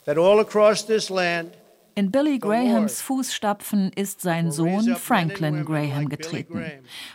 that 0.05 0.19
all 0.19 0.39
across 0.39 0.85
this 0.85 1.09
land 1.09 1.49
in 1.95 2.11
Billy 2.11 2.39
Grahams 2.39 3.01
Fußstapfen 3.01 3.91
ist 3.95 4.21
sein 4.21 4.51
Sohn 4.51 4.95
Franklin 4.95 5.65
Graham 5.65 6.09
getreten. 6.09 6.63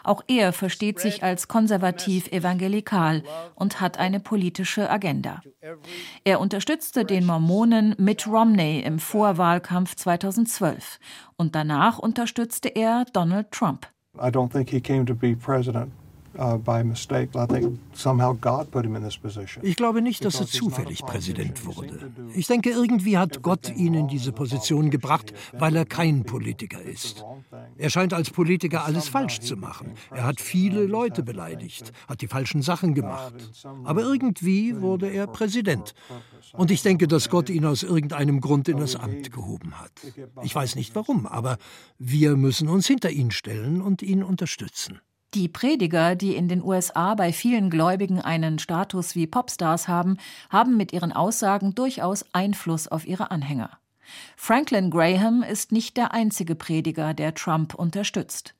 Auch 0.04 0.22
er 0.28 0.52
versteht 0.52 1.00
sich 1.00 1.22
als 1.22 1.48
konservativ 1.48 2.28
evangelikal 2.28 3.22
und 3.54 3.80
hat 3.80 3.98
eine 3.98 4.20
politische 4.20 4.90
Agenda. 4.90 5.42
Er 6.24 6.40
unterstützte 6.40 7.04
den 7.04 7.26
Mormonen 7.26 7.94
Mitt 7.98 8.26
Romney 8.26 8.80
im 8.80 8.98
Vorwahlkampf 8.98 9.96
2012 9.96 10.98
und 11.36 11.54
danach 11.54 11.98
unterstützte 11.98 12.68
er 12.68 13.04
Donald 13.12 13.50
Trump. 13.50 13.86
I 14.18 14.28
don't 14.28 14.50
think 14.50 14.70
he 14.70 14.80
came 14.80 15.04
to 15.04 15.14
be 15.14 15.36
president 15.36 15.92
ich 19.62 19.76
glaube 19.76 20.02
nicht, 20.02 20.24
dass 20.24 20.40
er 20.40 20.46
zufällig 20.46 21.02
Präsident 21.04 21.64
wurde. 21.64 22.12
Ich 22.34 22.46
denke, 22.46 22.70
irgendwie 22.70 23.18
hat 23.18 23.42
Gott 23.42 23.74
ihn 23.74 23.94
in 23.94 24.08
diese 24.08 24.32
Position 24.32 24.90
gebracht, 24.90 25.32
weil 25.52 25.76
er 25.76 25.84
kein 25.84 26.24
Politiker 26.24 26.82
ist. 26.82 27.24
Er 27.78 27.90
scheint 27.90 28.12
als 28.12 28.30
Politiker 28.30 28.84
alles 28.84 29.08
falsch 29.08 29.40
zu 29.40 29.56
machen. 29.56 29.92
Er 30.10 30.24
hat 30.24 30.40
viele 30.40 30.84
Leute 30.84 31.22
beleidigt, 31.22 31.92
hat 32.08 32.20
die 32.20 32.28
falschen 32.28 32.62
Sachen 32.62 32.94
gemacht. 32.94 33.34
Aber 33.84 34.02
irgendwie 34.02 34.80
wurde 34.80 35.08
er 35.08 35.26
Präsident. 35.26 35.94
Und 36.52 36.70
ich 36.70 36.82
denke, 36.82 37.08
dass 37.08 37.28
Gott 37.30 37.50
ihn 37.50 37.64
aus 37.64 37.82
irgendeinem 37.82 38.40
Grund 38.40 38.68
in 38.68 38.78
das 38.78 38.96
Amt 38.96 39.32
gehoben 39.32 39.80
hat. 39.80 39.92
Ich 40.42 40.54
weiß 40.54 40.76
nicht 40.76 40.94
warum, 40.94 41.26
aber 41.26 41.58
wir 41.98 42.36
müssen 42.36 42.68
uns 42.68 42.86
hinter 42.86 43.10
ihn 43.10 43.30
stellen 43.30 43.80
und 43.80 44.02
ihn 44.02 44.22
unterstützen. 44.22 45.00
Die 45.34 45.48
Prediger, 45.48 46.14
die 46.14 46.34
in 46.34 46.48
den 46.48 46.62
USA 46.62 47.14
bei 47.14 47.32
vielen 47.32 47.68
Gläubigen 47.68 48.20
einen 48.20 48.58
Status 48.58 49.14
wie 49.14 49.26
Popstars 49.26 49.88
haben, 49.88 50.18
haben 50.50 50.76
mit 50.76 50.92
ihren 50.92 51.12
Aussagen 51.12 51.74
durchaus 51.74 52.24
Einfluss 52.32 52.88
auf 52.88 53.06
ihre 53.06 53.30
Anhänger. 53.30 53.78
Franklin 54.36 54.90
Graham 54.90 55.42
ist 55.42 55.72
nicht 55.72 55.96
der 55.96 56.12
einzige 56.12 56.54
Prediger, 56.54 57.12
der 57.12 57.34
Trump 57.34 57.74
unterstützt. 57.74 58.54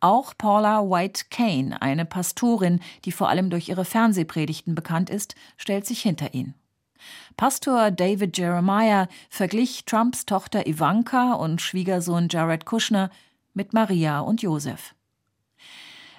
Auch 0.00 0.34
Paula 0.36 0.82
White 0.82 1.24
Kane, 1.30 1.80
eine 1.80 2.04
Pastorin, 2.04 2.80
die 3.04 3.12
vor 3.12 3.30
allem 3.30 3.48
durch 3.48 3.68
ihre 3.70 3.86
Fernsehpredigten 3.86 4.74
bekannt 4.74 5.08
ist, 5.08 5.34
stellt 5.56 5.86
sich 5.86 6.02
hinter 6.02 6.34
ihn. 6.34 6.54
Pastor 7.36 7.90
David 7.90 8.36
Jeremiah 8.36 9.08
verglich 9.28 9.84
Trumps 9.84 10.26
Tochter 10.26 10.66
Ivanka 10.66 11.32
und 11.34 11.60
Schwiegersohn 11.60 12.28
Jared 12.30 12.66
Kushner 12.66 13.10
mit 13.52 13.72
Maria 13.72 14.20
und 14.20 14.42
Josef. 14.42 14.94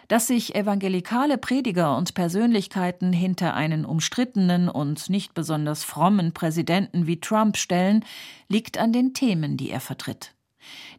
Dass 0.08 0.28
sich 0.28 0.54
evangelikale 0.54 1.38
Prediger 1.38 1.98
und 1.98 2.14
Persönlichkeiten 2.14 3.12
hinter 3.12 3.56
einen 3.56 3.86
umstrittenen 3.86 4.70
und 4.70 5.10
nicht 5.10 5.34
besonders 5.34 5.84
frommen 5.84 6.32
Präsidenten 6.34 7.08
wie 7.08 7.20
Trump 7.20 7.58
stellen, 7.58 8.06
liegt 8.48 8.78
an 8.78 8.94
den 8.94 9.14
Themen, 9.14 9.58
die 9.58 9.72
er 9.72 9.80
vertritt. 9.80 10.36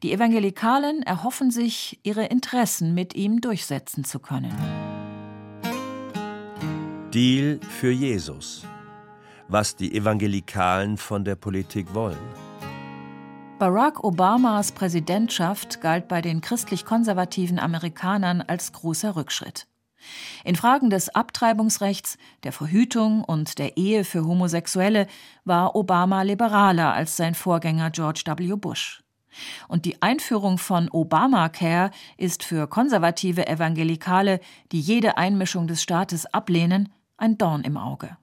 Die 0.02 0.12
Evangelikalen 0.12 1.02
erhoffen 1.02 1.50
sich, 1.50 2.00
ihre 2.02 2.26
Interessen 2.26 2.94
mit 2.94 3.14
ihm 3.14 3.40
durchsetzen 3.40 4.04
zu 4.04 4.18
können. 4.18 4.54
Deal 7.12 7.60
für 7.68 7.90
Jesus. 7.90 8.64
Was 9.48 9.76
die 9.76 9.94
Evangelikalen 9.94 10.96
von 10.96 11.24
der 11.24 11.36
Politik 11.36 11.94
wollen. 11.94 12.45
Barack 13.58 14.04
Obamas 14.04 14.72
Präsidentschaft 14.72 15.80
galt 15.80 16.08
bei 16.08 16.20
den 16.20 16.42
christlich-konservativen 16.42 17.58
Amerikanern 17.58 18.42
als 18.42 18.70
großer 18.72 19.16
Rückschritt. 19.16 19.66
In 20.44 20.56
Fragen 20.56 20.90
des 20.90 21.14
Abtreibungsrechts, 21.14 22.18
der 22.42 22.52
Verhütung 22.52 23.24
und 23.24 23.58
der 23.58 23.78
Ehe 23.78 24.04
für 24.04 24.26
Homosexuelle 24.26 25.06
war 25.46 25.74
Obama 25.74 26.20
liberaler 26.20 26.92
als 26.92 27.16
sein 27.16 27.34
Vorgänger 27.34 27.90
George 27.90 28.24
W. 28.26 28.56
Bush. 28.56 29.02
Und 29.68 29.86
die 29.86 30.02
Einführung 30.02 30.58
von 30.58 30.90
Obamacare 30.90 31.92
ist 32.18 32.44
für 32.44 32.66
konservative 32.66 33.48
Evangelikale, 33.48 34.40
die 34.70 34.80
jede 34.80 35.16
Einmischung 35.16 35.66
des 35.66 35.82
Staates 35.82 36.26
ablehnen, 36.26 36.90
ein 37.16 37.38
Dorn 37.38 37.62
im 37.62 37.78
Auge. 37.78 38.18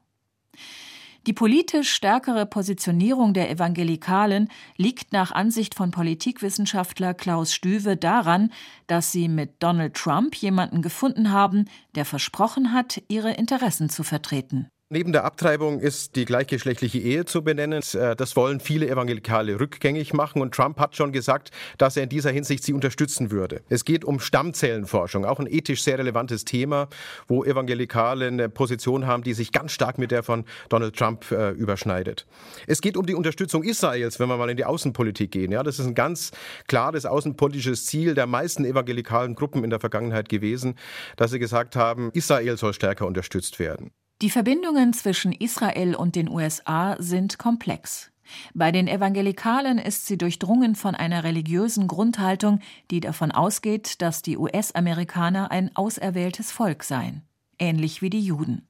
Die 1.25 1.34
politisch 1.34 1.94
stärkere 1.94 2.46
Positionierung 2.46 3.34
der 3.34 3.50
Evangelikalen 3.50 4.50
liegt 4.75 5.13
nach 5.13 5.32
Ansicht 5.32 5.74
von 5.74 5.89
Politikwissenschaftler 5.89 7.13
Klaus 7.13 7.53
Stüwe 7.53 7.96
daran, 7.96 8.51
dass 8.88 9.13
sie 9.13 9.30
mit 9.30 9.63
Donald 9.63 9.94
Trump 9.94 10.36
jemanden 10.36 10.82
gefunden 10.82 11.32
haben, 11.32 11.70
der 11.96 12.03
versprochen 12.03 12.74
hat, 12.74 13.01
ihre 13.08 13.32
Interessen 13.32 13.89
zu 13.89 14.03
vertreten. 14.03 14.68
Neben 14.93 15.12
der 15.12 15.23
Abtreibung 15.23 15.79
ist 15.79 16.15
die 16.15 16.23
gleichgeschlechtliche 16.23 17.00
Ehe 17.00 17.25
zu 17.25 17.43
benennen. 17.43 17.81
Äh, 17.95 18.15
das 18.15 18.35
wollen 18.35 18.59
viele 18.59 18.88
Evangelikale 18.88 19.59
rückgängig 19.59 20.13
machen 20.13 20.39
und 20.39 20.53
Trump 20.53 20.79
hat 20.79 20.95
schon 20.95 21.12
gesagt, 21.12 21.50
dass 21.79 21.97
er 21.97 22.03
in 22.03 22.09
dieser 22.09 22.29
Hinsicht 22.29 22.63
sie 22.63 22.73
unterstützen 22.73 23.31
würde. 23.31 23.63
Es 23.69 23.85
geht 23.85 24.05
um 24.05 24.19
Stammzellenforschung, 24.19 25.25
auch 25.25 25.39
ein 25.39 25.47
ethisch 25.47 25.81
sehr 25.81 25.97
relevantes 25.97 26.45
Thema, 26.45 26.89
wo 27.27 27.43
Evangelikale 27.43 28.27
eine 28.27 28.50
Position 28.50 29.07
haben, 29.07 29.23
die 29.23 29.33
sich 29.33 29.51
ganz 29.51 29.71
stark 29.71 29.97
mit 29.97 30.12
der 30.12 30.21
von 30.21 30.45
Donald 30.69 30.95
Trump 30.95 31.31
äh, 31.31 31.50
überschneidet. 31.53 32.27
Es 32.67 32.79
geht 32.79 32.95
um 32.95 33.07
die 33.07 33.15
Unterstützung 33.15 33.63
Israels, 33.63 34.19
wenn 34.19 34.29
wir 34.29 34.38
mal 34.38 34.51
in 34.51 34.57
die 34.57 34.65
Außenpolitik 34.65 35.31
gehen. 35.31 35.51
Ja, 35.51 35.63
das 35.63 35.79
ist 35.79 35.88
ein 35.88 35.95
ganz 35.95 36.29
klares 36.67 37.07
außenpolitisches 37.07 37.88
Ziel 37.88 38.13
der 38.13 38.27
meisten 38.27 38.63
evangelikalen 38.63 39.33
Gruppen 39.33 39.63
in 39.63 39.71
der 39.71 39.79
Vergangenheit 39.79 40.29
gewesen, 40.29 40.75
dass 41.15 41.31
sie 41.31 41.39
gesagt 41.39 41.75
haben, 41.75 42.12
Israel 42.13 42.57
soll 42.57 42.75
stärker 42.75 43.07
unterstützt 43.07 43.57
werden. 43.57 43.89
Die 44.24 44.30
Verbindungen 44.30 44.94
zwischen 44.94 45.34
Israel 45.34 45.96
und 45.96 46.15
den 46.15 46.30
USA 46.30 46.96
sind 46.98 47.38
komplex. 47.38 48.10
Bei 48.53 48.72
den 48.72 48.88
Evangelikalen 48.88 49.77
ist 49.77 50.08
sie 50.08 50.18
durchdrungen 50.18 50.75
von 50.75 50.96
einer 50.96 51.25
religiösen 51.25 51.89
Grundhaltung, 51.89 52.62
die 52.89 53.01
davon 53.01 53.34
ausgeht, 53.34 54.01
dass 54.01 54.22
die 54.22 54.38
US-Amerikaner 54.38 55.51
ein 55.51 55.75
auserwähltes 55.75 56.53
Volk 56.53 56.86
seien, 56.86 57.24
ähnlich 57.60 58.01
wie 58.01 58.10
die 58.10 58.22
Juden. 58.22 58.65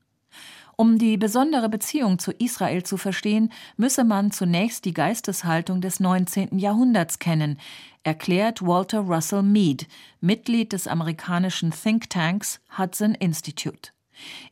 Um 0.75 0.98
die 0.98 1.17
besondere 1.17 1.69
Beziehung 1.69 2.17
zu 2.17 2.31
Israel 2.31 2.81
zu 2.81 2.98
verstehen, 2.98 3.51
müsse 3.77 4.03
man 4.03 4.31
zunächst 4.31 4.86
die 4.86 4.93
Geisteshaltung 4.95 5.81
des 5.81 6.00
19. 6.00 6.57
Jahrhunderts 6.57 7.19
kennen, 7.19 7.60
erklärt 8.01 8.65
Walter 8.65 9.01
Russell 9.01 9.43
Mead, 9.43 9.88
Mitglied 10.19 10.74
des 10.74 10.88
amerikanischen 10.88 11.69
Thinktanks 11.69 12.60
Hudson 12.75 13.13
Institute. 13.13 13.92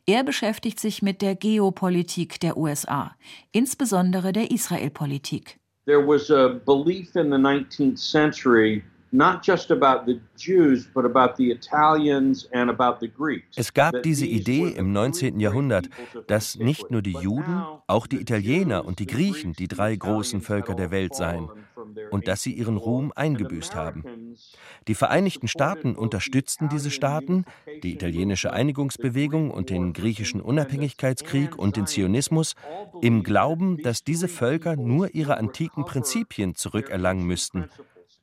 Er 0.06 0.24
beschäftigt 0.24 0.80
sich 0.80 1.02
mit 1.02 1.22
der 1.22 1.34
Geopolitik 1.34 2.40
der 2.40 2.56
USA, 2.56 3.14
insbesondere 3.52 4.32
der 4.32 4.50
Israelpolitik. 4.50 5.58
There 5.86 6.06
was 6.06 6.30
a 6.30 6.48
belief 6.48 7.16
in 7.16 7.30
the 7.30 7.38
19th 7.38 7.96
century 7.98 8.82
es 13.54 13.74
gab 13.74 14.02
diese 14.02 14.24
Idee 14.24 14.68
im 14.68 14.92
19. 14.92 15.38
Jahrhundert, 15.38 15.90
dass 16.28 16.56
nicht 16.56 16.90
nur 16.90 17.02
die 17.02 17.12
Juden, 17.12 17.62
auch 17.86 18.06
die 18.06 18.22
Italiener 18.22 18.86
und 18.86 19.00
die 19.00 19.06
Griechen 19.06 19.52
die 19.52 19.68
drei 19.68 19.94
großen 19.94 20.40
Völker 20.40 20.74
der 20.74 20.90
Welt 20.90 21.14
seien 21.14 21.50
und 22.10 22.26
dass 22.26 22.42
sie 22.42 22.54
ihren 22.54 22.78
Ruhm 22.78 23.12
eingebüßt 23.14 23.74
haben. 23.74 24.34
Die 24.88 24.94
Vereinigten 24.94 25.48
Staaten 25.48 25.94
unterstützten 25.94 26.68
diese 26.68 26.90
Staaten, 26.90 27.44
die 27.82 27.92
italienische 27.92 28.52
Einigungsbewegung 28.52 29.50
und 29.50 29.70
den 29.70 29.92
griechischen 29.92 30.40
Unabhängigkeitskrieg 30.40 31.58
und 31.58 31.76
den 31.76 31.86
Zionismus, 31.86 32.54
im 33.00 33.22
Glauben, 33.22 33.82
dass 33.82 34.04
diese 34.04 34.28
Völker 34.28 34.76
nur 34.76 35.14
ihre 35.14 35.36
antiken 35.36 35.84
Prinzipien 35.84 36.54
zurückerlangen 36.54 37.26
müssten 37.26 37.68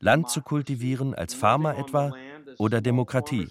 Land 0.00 0.30
zu 0.30 0.40
kultivieren 0.40 1.14
als 1.14 1.34
Farmer 1.34 1.76
etwa 1.76 2.12
oder 2.58 2.80
Demokratie. 2.80 3.48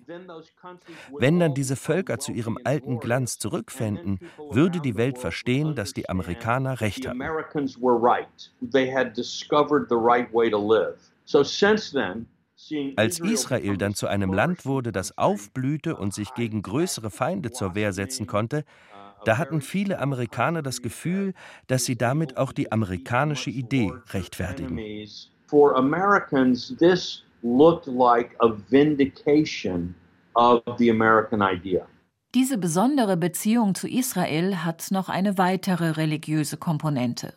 Wenn 1.18 1.40
dann 1.40 1.54
diese 1.54 1.76
Völker 1.76 2.18
zu 2.18 2.32
ihrem 2.32 2.58
alten 2.64 3.00
Glanz 3.00 3.38
zurückfänden, 3.38 4.20
würde 4.50 4.80
die 4.80 4.98
Welt 4.98 5.20
verstehen, 5.20 5.76
dass 5.76 5.94
die 5.94 6.10
Amerikaner 6.10 6.82
recht 6.82 7.08
hatten. 7.08 7.22
Als 12.96 13.20
Israel 13.20 13.78
dann 13.78 13.96
zu 13.96 14.08
einem 14.08 14.34
Land 14.34 14.66
wurde, 14.66 14.92
das 14.92 15.18
aufblühte 15.18 15.96
und 15.96 16.14
sich 16.14 16.34
gegen 16.34 16.62
größere 16.62 17.10
Feinde 17.10 17.52
zur 17.52 17.76
Wehr 17.76 17.94
setzen 17.94 18.28
konnte, 18.28 18.64
da 19.26 19.38
hatten 19.38 19.62
viele 19.62 20.00
Amerikaner 20.00 20.62
das 20.62 20.82
Gefühl, 20.82 21.34
dass 21.68 21.86
sie 21.86 21.98
damit 21.98 22.38
auch 22.38 22.54
die 22.54 22.72
amerikanische 22.72 23.50
Idee 23.50 23.92
rechtfertigen 24.14 24.80
for 25.50 25.76
Americans, 25.76 26.76
this 26.78 27.24
looked 27.42 27.88
like 27.88 28.36
a 28.40 28.50
vindication 28.70 29.96
of 30.36 30.62
the 30.78 30.90
American 30.90 31.42
idea. 31.42 31.88
Diese 32.36 32.60
besondere 32.60 33.18
Beziehung 33.18 33.74
zu 33.74 33.88
Israel 33.88 34.58
hat 34.58 34.92
noch 34.92 35.10
eine 35.10 35.40
weitere 35.40 35.90
religiöse 35.92 36.58
Komponente. 36.58 37.34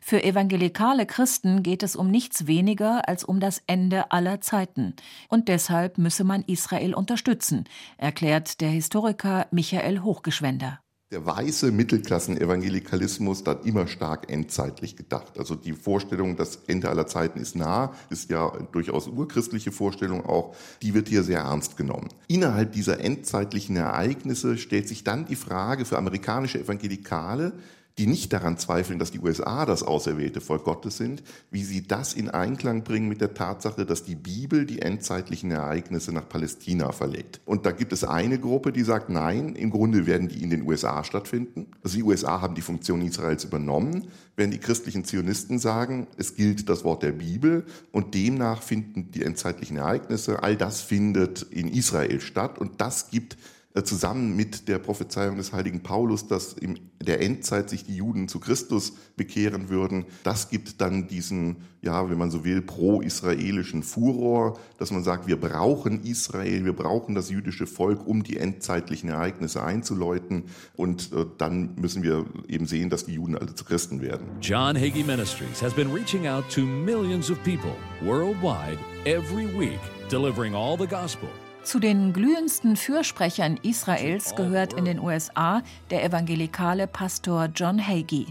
Für 0.00 0.22
evangelikale 0.22 1.06
Christen 1.06 1.62
geht 1.62 1.82
es 1.82 1.96
um 1.96 2.10
nichts 2.10 2.46
weniger 2.46 3.08
als 3.08 3.24
um 3.24 3.40
das 3.40 3.62
Ende 3.66 4.12
aller 4.12 4.40
Zeiten. 4.40 4.94
Und 5.28 5.48
deshalb 5.48 5.98
müsse 5.98 6.24
man 6.24 6.42
Israel 6.44 6.94
unterstützen, 6.94 7.64
erklärt 7.96 8.60
der 8.60 8.70
Historiker 8.70 9.46
Michael 9.50 10.00
Hochgeschwender. 10.00 10.80
Der 11.10 11.24
weiße 11.24 11.72
Mittelklassen-Evangelikalismus 11.72 13.42
hat 13.46 13.64
immer 13.64 13.86
stark 13.86 14.30
endzeitlich 14.30 14.94
gedacht. 14.94 15.38
Also 15.38 15.54
die 15.54 15.72
Vorstellung, 15.72 16.36
das 16.36 16.56
Ende 16.66 16.90
aller 16.90 17.06
Zeiten 17.06 17.40
ist 17.40 17.56
nah, 17.56 17.94
ist 18.10 18.28
ja 18.28 18.50
durchaus 18.72 19.08
urchristliche 19.08 19.72
Vorstellung 19.72 20.26
auch, 20.26 20.54
die 20.82 20.92
wird 20.92 21.08
hier 21.08 21.22
sehr 21.22 21.40
ernst 21.40 21.78
genommen. 21.78 22.08
Innerhalb 22.26 22.72
dieser 22.72 23.00
endzeitlichen 23.00 23.76
Ereignisse 23.76 24.58
stellt 24.58 24.86
sich 24.86 25.02
dann 25.02 25.24
die 25.24 25.36
Frage 25.36 25.86
für 25.86 25.96
amerikanische 25.96 26.60
Evangelikale, 26.60 27.54
die 27.98 28.06
nicht 28.06 28.32
daran 28.32 28.56
zweifeln, 28.58 28.98
dass 28.98 29.10
die 29.10 29.18
USA 29.18 29.66
das 29.66 29.82
auserwählte 29.82 30.40
Volk 30.40 30.64
Gottes 30.64 30.96
sind, 30.96 31.22
wie 31.50 31.64
sie 31.64 31.86
das 31.86 32.14
in 32.14 32.30
Einklang 32.30 32.84
bringen 32.84 33.08
mit 33.08 33.20
der 33.20 33.34
Tatsache, 33.34 33.84
dass 33.84 34.04
die 34.04 34.14
Bibel 34.14 34.64
die 34.64 34.80
endzeitlichen 34.80 35.50
Ereignisse 35.50 36.12
nach 36.12 36.28
Palästina 36.28 36.92
verlegt. 36.92 37.40
Und 37.44 37.66
da 37.66 37.72
gibt 37.72 37.92
es 37.92 38.04
eine 38.04 38.38
Gruppe, 38.38 38.72
die 38.72 38.84
sagt, 38.84 39.10
nein, 39.10 39.56
im 39.56 39.70
Grunde 39.70 40.06
werden 40.06 40.28
die 40.28 40.42
in 40.42 40.50
den 40.50 40.62
USA 40.66 41.02
stattfinden. 41.02 41.66
Also 41.82 41.96
die 41.96 42.04
USA 42.04 42.40
haben 42.40 42.54
die 42.54 42.62
Funktion 42.62 43.02
Israels 43.02 43.44
übernommen, 43.44 44.06
während 44.36 44.54
die 44.54 44.58
christlichen 44.58 45.04
Zionisten 45.04 45.58
sagen, 45.58 46.06
es 46.16 46.36
gilt 46.36 46.68
das 46.68 46.84
Wort 46.84 47.02
der 47.02 47.12
Bibel 47.12 47.64
und 47.90 48.14
demnach 48.14 48.62
finden 48.62 49.10
die 49.10 49.24
endzeitlichen 49.24 49.76
Ereignisse, 49.76 50.42
all 50.42 50.56
das 50.56 50.80
findet 50.80 51.42
in 51.42 51.66
Israel 51.68 52.20
statt 52.20 52.58
und 52.58 52.80
das 52.80 53.10
gibt 53.10 53.36
zusammen 53.84 54.36
mit 54.36 54.68
der 54.68 54.78
Prophezeiung 54.78 55.36
des 55.36 55.52
heiligen 55.52 55.82
Paulus, 55.82 56.26
dass 56.26 56.52
in 56.52 56.78
der 57.00 57.20
Endzeit 57.20 57.70
sich 57.70 57.84
die 57.84 57.96
Juden 57.96 58.28
zu 58.28 58.40
Christus 58.40 58.92
bekehren 59.16 59.68
würden, 59.68 60.06
das 60.24 60.50
gibt 60.50 60.80
dann 60.80 61.08
diesen, 61.08 61.56
ja, 61.82 62.08
wenn 62.10 62.18
man 62.18 62.30
so 62.30 62.44
will, 62.44 62.62
pro-israelischen 62.62 63.82
Furor, 63.82 64.58
dass 64.78 64.90
man 64.90 65.02
sagt, 65.02 65.26
wir 65.26 65.38
brauchen 65.38 66.02
Israel, 66.04 66.64
wir 66.64 66.72
brauchen 66.72 67.14
das 67.14 67.30
jüdische 67.30 67.66
Volk, 67.66 68.06
um 68.06 68.22
die 68.22 68.36
endzeitlichen 68.36 69.10
Ereignisse 69.10 69.62
einzuläuten 69.62 70.44
und 70.76 71.12
äh, 71.12 71.26
dann 71.38 71.74
müssen 71.76 72.02
wir 72.02 72.26
eben 72.48 72.66
sehen, 72.66 72.90
dass 72.90 73.06
die 73.06 73.14
Juden 73.14 73.36
alle 73.36 73.54
zu 73.54 73.64
Christen 73.64 74.00
werden. 74.00 74.26
John 74.40 74.76
Hagee 74.76 75.04
Ministries 75.04 75.62
has 75.62 75.72
been 75.72 75.92
reaching 75.92 76.26
out 76.26 76.44
to 76.50 76.62
millions 76.62 77.30
of 77.30 77.42
people 77.44 77.74
worldwide 78.02 78.78
every 79.04 79.46
week, 79.58 79.80
delivering 80.10 80.54
all 80.54 80.76
the 80.78 80.86
gospel 80.86 81.28
zu 81.68 81.78
den 81.78 82.14
glühendsten 82.14 82.76
Fürsprechern 82.76 83.58
Israels 83.62 84.34
gehört 84.34 84.72
in 84.72 84.86
den 84.86 84.98
USA 84.98 85.62
der 85.90 86.02
evangelikale 86.02 86.86
Pastor 86.86 87.50
John 87.54 87.78
Hagee. 87.86 88.24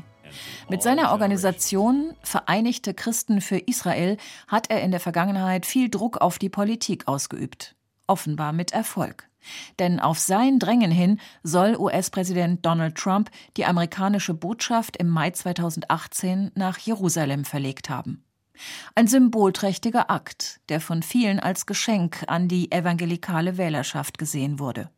Mit 0.69 0.81
seiner 0.81 1.11
Organisation 1.11 2.15
Vereinigte 2.23 2.95
Christen 2.95 3.41
für 3.41 3.59
Israel 3.59 4.17
hat 4.47 4.71
er 4.71 4.81
in 4.81 4.89
der 4.89 4.99
Vergangenheit 4.99 5.67
viel 5.67 5.89
Druck 5.91 6.17
auf 6.17 6.39
die 6.39 6.49
Politik 6.49 7.07
ausgeübt. 7.07 7.75
Offenbar 8.07 8.53
mit 8.53 8.71
Erfolg. 8.71 9.29
Denn 9.77 9.99
auf 9.99 10.17
sein 10.17 10.57
Drängen 10.57 10.89
hin 10.89 11.19
soll 11.43 11.77
US-Präsident 11.77 12.65
Donald 12.65 12.95
Trump 12.95 13.29
die 13.55 13.65
amerikanische 13.65 14.33
Botschaft 14.33 14.97
im 14.97 15.09
Mai 15.09 15.29
2018 15.29 16.53
nach 16.55 16.79
Jerusalem 16.79 17.45
verlegt 17.45 17.91
haben. 17.91 18.23
Ein 18.95 19.07
symbolträchtiger 19.07 20.09
Akt, 20.09 20.59
der 20.69 20.81
von 20.81 21.03
vielen 21.03 21.39
als 21.39 21.65
Geschenk 21.65 22.23
an 22.27 22.47
die 22.47 22.71
evangelikale 22.71 23.57
Wählerschaft 23.57 24.17
gesehen 24.17 24.59
wurde. 24.59 24.89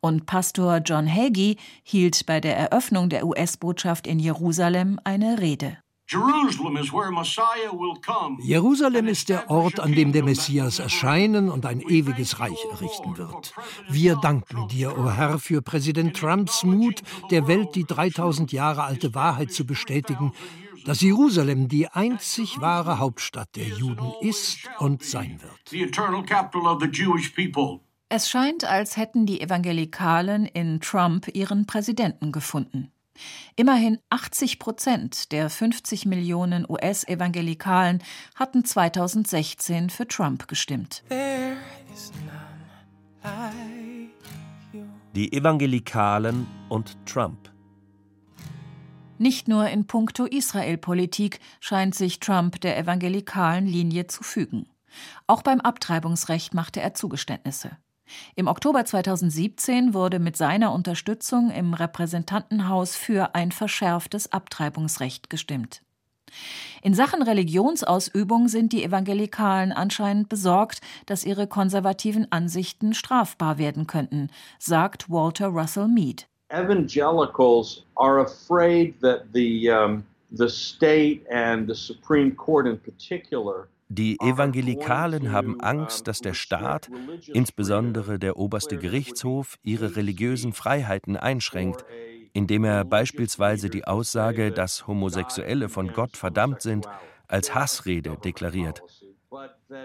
Und 0.00 0.26
Pastor 0.26 0.78
John 0.78 1.06
Hagee 1.06 1.56
hielt 1.82 2.26
bei 2.26 2.40
der 2.40 2.56
Eröffnung 2.56 3.08
der 3.08 3.26
US-Botschaft 3.26 4.06
in 4.06 4.18
Jerusalem 4.18 4.98
eine 5.04 5.40
Rede. 5.40 5.78
Jerusalem 8.42 9.06
ist 9.06 9.28
der 9.28 9.50
Ort, 9.50 9.80
an 9.80 9.92
dem 9.92 10.12
der 10.12 10.24
Messias 10.24 10.78
erscheinen 10.78 11.50
und 11.50 11.66
ein 11.66 11.80
ewiges 11.80 12.40
Reich 12.40 12.58
errichten 12.70 13.16
wird. 13.16 13.54
Wir 13.88 14.16
danken 14.16 14.68
dir, 14.68 14.96
o 14.96 15.02
oh 15.02 15.10
Herr, 15.10 15.38
für 15.38 15.62
Präsident 15.62 16.16
Trumps 16.16 16.64
Mut, 16.64 17.02
der 17.30 17.48
Welt 17.48 17.74
die 17.74 17.84
3000 17.84 18.52
Jahre 18.52 18.84
alte 18.84 19.14
Wahrheit 19.14 19.52
zu 19.52 19.66
bestätigen, 19.66 20.32
dass 20.84 21.00
Jerusalem 21.00 21.68
die 21.68 21.88
einzig 21.88 22.60
wahre 22.60 22.98
Hauptstadt 22.98 23.54
der 23.56 23.68
Juden 23.68 24.12
ist 24.20 24.58
und 24.78 25.02
sein 25.04 25.40
wird. 25.40 25.72
Es 28.08 28.28
scheint, 28.28 28.64
als 28.64 28.98
hätten 28.98 29.24
die 29.24 29.40
Evangelikalen 29.40 30.44
in 30.44 30.80
Trump 30.80 31.28
ihren 31.34 31.66
Präsidenten 31.66 32.30
gefunden. 32.30 32.91
Immerhin 33.56 33.98
80 34.10 34.58
Prozent 34.58 35.32
der 35.32 35.50
50 35.50 36.06
Millionen 36.06 36.64
US-Evangelikalen 36.68 38.02
hatten 38.34 38.64
2016 38.64 39.90
für 39.90 40.08
Trump 40.08 40.48
gestimmt. 40.48 41.04
Die 45.14 45.32
Evangelikalen 45.32 46.46
und 46.68 46.96
Trump. 47.06 47.52
Nicht 49.18 49.46
nur 49.46 49.68
in 49.68 49.86
puncto 49.86 50.24
Israelpolitik 50.24 51.38
scheint 51.60 51.94
sich 51.94 52.18
Trump 52.18 52.60
der 52.60 52.76
evangelikalen 52.76 53.66
Linie 53.66 54.08
zu 54.08 54.24
fügen. 54.24 54.66
Auch 55.26 55.42
beim 55.42 55.60
Abtreibungsrecht 55.60 56.54
machte 56.54 56.80
er 56.80 56.94
Zugeständnisse. 56.94 57.76
Im 58.34 58.48
Oktober 58.48 58.84
2017 58.84 59.94
wurde 59.94 60.18
mit 60.18 60.36
seiner 60.36 60.72
Unterstützung 60.72 61.50
im 61.50 61.74
Repräsentantenhaus 61.74 62.96
für 62.96 63.34
ein 63.34 63.52
verschärftes 63.52 64.32
Abtreibungsrecht 64.32 65.30
gestimmt. 65.30 65.82
In 66.82 66.94
Sachen 66.94 67.22
Religionsausübung 67.22 68.48
sind 68.48 68.72
die 68.72 68.84
Evangelikalen 68.84 69.72
anscheinend 69.72 70.28
besorgt, 70.28 70.80
dass 71.06 71.24
ihre 71.24 71.46
konservativen 71.46 72.26
Ansichten 72.30 72.94
strafbar 72.94 73.58
werden 73.58 73.86
könnten, 73.86 74.30
sagt 74.58 75.10
Walter 75.10 75.48
Russell 75.48 75.88
Mead. 75.88 76.26
Evangelicals 76.48 77.84
are 77.94 78.20
afraid 78.20 79.00
that 79.00 79.24
the 79.32 79.70
um, 79.70 80.04
the 80.36 80.48
state 80.48 81.22
and 81.30 81.68
the 81.68 81.74
Supreme 81.74 82.34
Court 82.34 82.66
in 82.66 82.78
particular 82.78 83.68
die 83.94 84.18
Evangelikalen 84.20 85.32
haben 85.32 85.60
Angst, 85.60 86.08
dass 86.08 86.20
der 86.20 86.32
Staat, 86.32 86.88
insbesondere 87.26 88.18
der 88.18 88.38
oberste 88.38 88.78
Gerichtshof, 88.78 89.58
ihre 89.62 89.96
religiösen 89.96 90.54
Freiheiten 90.54 91.18
einschränkt, 91.18 91.84
indem 92.32 92.64
er 92.64 92.86
beispielsweise 92.86 93.68
die 93.68 93.84
Aussage, 93.84 94.50
dass 94.50 94.86
Homosexuelle 94.86 95.68
von 95.68 95.88
Gott 95.88 96.16
verdammt 96.16 96.62
sind, 96.62 96.86
als 97.28 97.54
Hassrede 97.54 98.16
deklariert. 98.24 98.82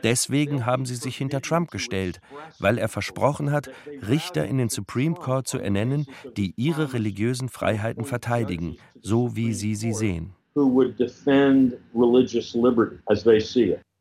Deswegen 0.03 0.65
haben 0.65 0.85
sie 0.85 0.95
sich 0.95 1.17
hinter 1.17 1.41
Trump 1.41 1.69
gestellt, 1.71 2.21
weil 2.59 2.77
er 2.77 2.87
versprochen 2.87 3.51
hat, 3.51 3.69
Richter 4.07 4.45
in 4.45 4.57
den 4.57 4.69
Supreme 4.69 5.15
Court 5.15 5.47
zu 5.49 5.57
ernennen, 5.57 6.05
die 6.37 6.53
ihre 6.55 6.93
religiösen 6.93 7.49
Freiheiten 7.49 8.05
verteidigen, 8.05 8.77
so 9.01 9.35
wie 9.35 9.53
sie 9.53 9.75
sie 9.75 9.91
sehen. 9.91 10.33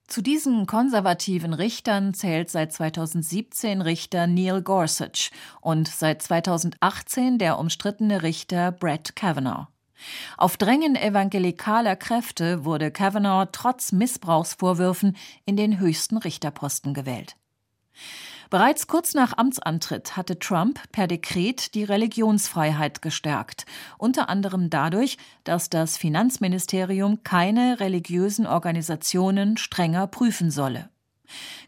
Zu 0.06 0.22
diesen 0.22 0.66
konservativen 0.66 1.52
Richtern 1.52 2.14
zählt 2.14 2.48
seit 2.48 2.72
2017 2.72 3.82
Richter 3.82 4.26
Neil 4.26 4.62
Gorsuch 4.62 5.30
und 5.60 5.88
seit 5.88 6.22
2018 6.22 7.38
der 7.38 7.58
umstrittene 7.58 8.22
Richter 8.22 8.70
Brett 8.70 9.16
Kavanaugh. 9.16 9.66
Auf 10.36 10.56
Drängen 10.58 10.94
evangelikaler 10.94 11.96
Kräfte 11.96 12.64
wurde 12.64 12.90
Kavanaugh 12.90 13.48
trotz 13.50 13.92
Missbrauchsvorwürfen 13.92 15.16
in 15.44 15.56
den 15.56 15.80
höchsten 15.80 16.18
Richterposten 16.18 16.94
gewählt. 16.94 17.36
Bereits 18.50 18.86
kurz 18.86 19.14
nach 19.14 19.36
Amtsantritt 19.36 20.16
hatte 20.16 20.38
Trump 20.38 20.80
per 20.92 21.06
Dekret 21.06 21.74
die 21.74 21.84
Religionsfreiheit 21.84 23.02
gestärkt, 23.02 23.66
unter 23.98 24.28
anderem 24.28 24.70
dadurch, 24.70 25.18
dass 25.44 25.68
das 25.68 25.96
Finanzministerium 25.96 27.22
keine 27.24 27.80
religiösen 27.80 28.46
Organisationen 28.46 29.56
strenger 29.56 30.06
prüfen 30.06 30.50
solle. 30.50 30.90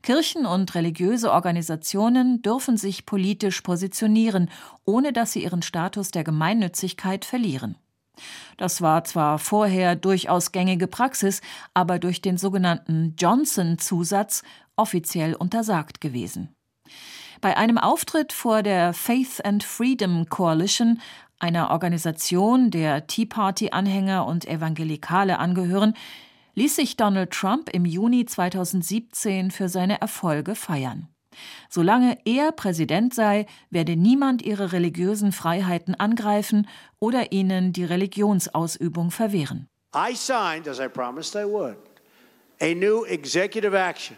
Kirchen 0.02 0.46
und 0.46 0.74
religiöse 0.76 1.32
Organisationen 1.32 2.42
dürfen 2.42 2.76
sich 2.76 3.06
politisch 3.06 3.60
positionieren, 3.62 4.48
ohne 4.84 5.12
dass 5.12 5.32
sie 5.32 5.42
ihren 5.42 5.62
Status 5.62 6.12
der 6.12 6.22
Gemeinnützigkeit 6.22 7.24
verlieren. 7.24 7.76
Das 8.56 8.82
war 8.82 9.04
zwar 9.04 9.38
vorher 9.38 9.96
durchaus 9.96 10.52
gängige 10.52 10.86
Praxis, 10.86 11.40
aber 11.74 11.98
durch 11.98 12.20
den 12.20 12.36
sogenannten 12.36 13.14
Johnson-Zusatz 13.18 14.42
offiziell 14.76 15.34
untersagt 15.34 16.00
gewesen. 16.00 16.54
Bei 17.40 17.56
einem 17.56 17.78
Auftritt 17.78 18.32
vor 18.32 18.62
der 18.62 18.92
Faith 18.92 19.44
and 19.44 19.62
Freedom 19.62 20.28
Coalition, 20.28 21.00
einer 21.38 21.70
Organisation, 21.70 22.70
der 22.70 23.06
Tea 23.06 23.26
Party-Anhänger 23.26 24.26
und 24.26 24.46
Evangelikale 24.46 25.38
angehören, 25.38 25.94
ließ 26.54 26.74
sich 26.74 26.96
Donald 26.96 27.30
Trump 27.30 27.68
im 27.72 27.84
Juni 27.84 28.26
2017 28.26 29.50
für 29.50 29.68
seine 29.68 30.00
Erfolge 30.00 30.56
feiern. 30.56 31.08
Solange 31.68 32.18
er 32.24 32.50
Präsident 32.52 33.14
sei, 33.14 33.46
werde 33.70 33.96
niemand 33.96 34.42
ihre 34.42 34.72
religiösen 34.72 35.30
Freiheiten 35.30 35.94
angreifen 35.94 36.66
oder 36.98 37.30
ihnen 37.30 37.72
die 37.72 37.84
Religionsausübung 37.84 39.12
verwehren. 39.12 39.68
I 39.94 40.14
signed, 40.14 40.66
as 40.68 40.80
I 40.80 40.88
promised 40.88 41.34
I 41.34 41.44
would, 41.44 41.76
a 42.60 42.74
new 42.74 43.04
executive 43.04 43.76
action 43.76 44.16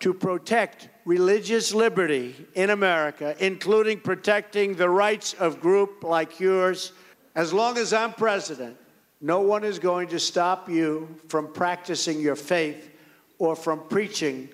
to 0.00 0.12
protect 0.12 0.90
religious 1.04 1.74
liberty 1.74 2.34
in 2.54 2.70
America, 2.70 3.34
including 3.38 4.00
protecting 4.00 4.76
the 4.76 4.88
rights 4.88 5.34
of 5.34 5.60
groups 5.60 6.02
like 6.02 6.40
yours. 6.40 6.92
As 7.34 7.52
long 7.52 7.76
as 7.78 7.92
I'm 7.92 8.12
president, 8.12 8.76
no 9.20 9.40
one 9.40 9.64
is 9.64 9.78
going 9.78 10.08
to 10.08 10.18
stop 10.18 10.68
you 10.68 11.08
from 11.28 11.52
practicing 11.52 12.20
your 12.20 12.36
faith 12.36 12.90
or 13.38 13.56
from 13.56 13.80
preaching 13.88 14.48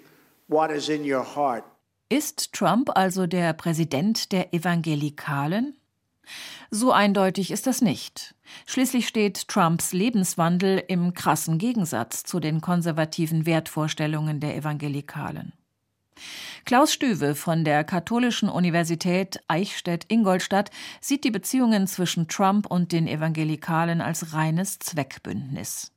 what 0.49 0.71
is 0.71 0.89
in 0.89 1.05
your 1.05 1.25
heart. 1.25 1.65
Ist 2.09 2.53
Trump 2.53 2.91
also 2.97 3.27
der 3.27 3.53
Präsident 3.53 4.33
der 4.33 4.53
Evangelikalen? 4.53 5.77
So 6.71 6.93
eindeutig 6.93 7.51
ist 7.51 7.67
das 7.67 7.83
nicht. 7.83 8.35
Schließlich 8.67 9.07
steht 9.07 9.49
Trumps 9.49 9.93
Lebenswandel 9.93 10.83
im 10.89 11.15
krassen 11.15 11.59
Gegensatz 11.59 12.25
zu 12.25 12.41
den 12.41 12.61
konservativen 12.61 13.47
Wertvorstellungen 13.47 14.41
der 14.41 14.57
Evangelikalen. 14.57 15.53
Klaus 16.65 16.93
Stüwe 16.93 17.35
von 17.35 17.65
der 17.65 17.85
Katholischen 17.85 18.49
Universität 18.49 19.41
Eichstätt-Ingolstadt 19.49 20.71
sieht 21.01 21.25
die 21.25 21.31
Beziehungen 21.31 21.87
zwischen 21.87 22.29
Trump 22.29 22.67
und 22.67 22.93
den 22.93 23.07
Evangelikalen 23.07 24.01
als 24.01 24.33
reines 24.33 24.79
Zweckbündnis. 24.79 25.93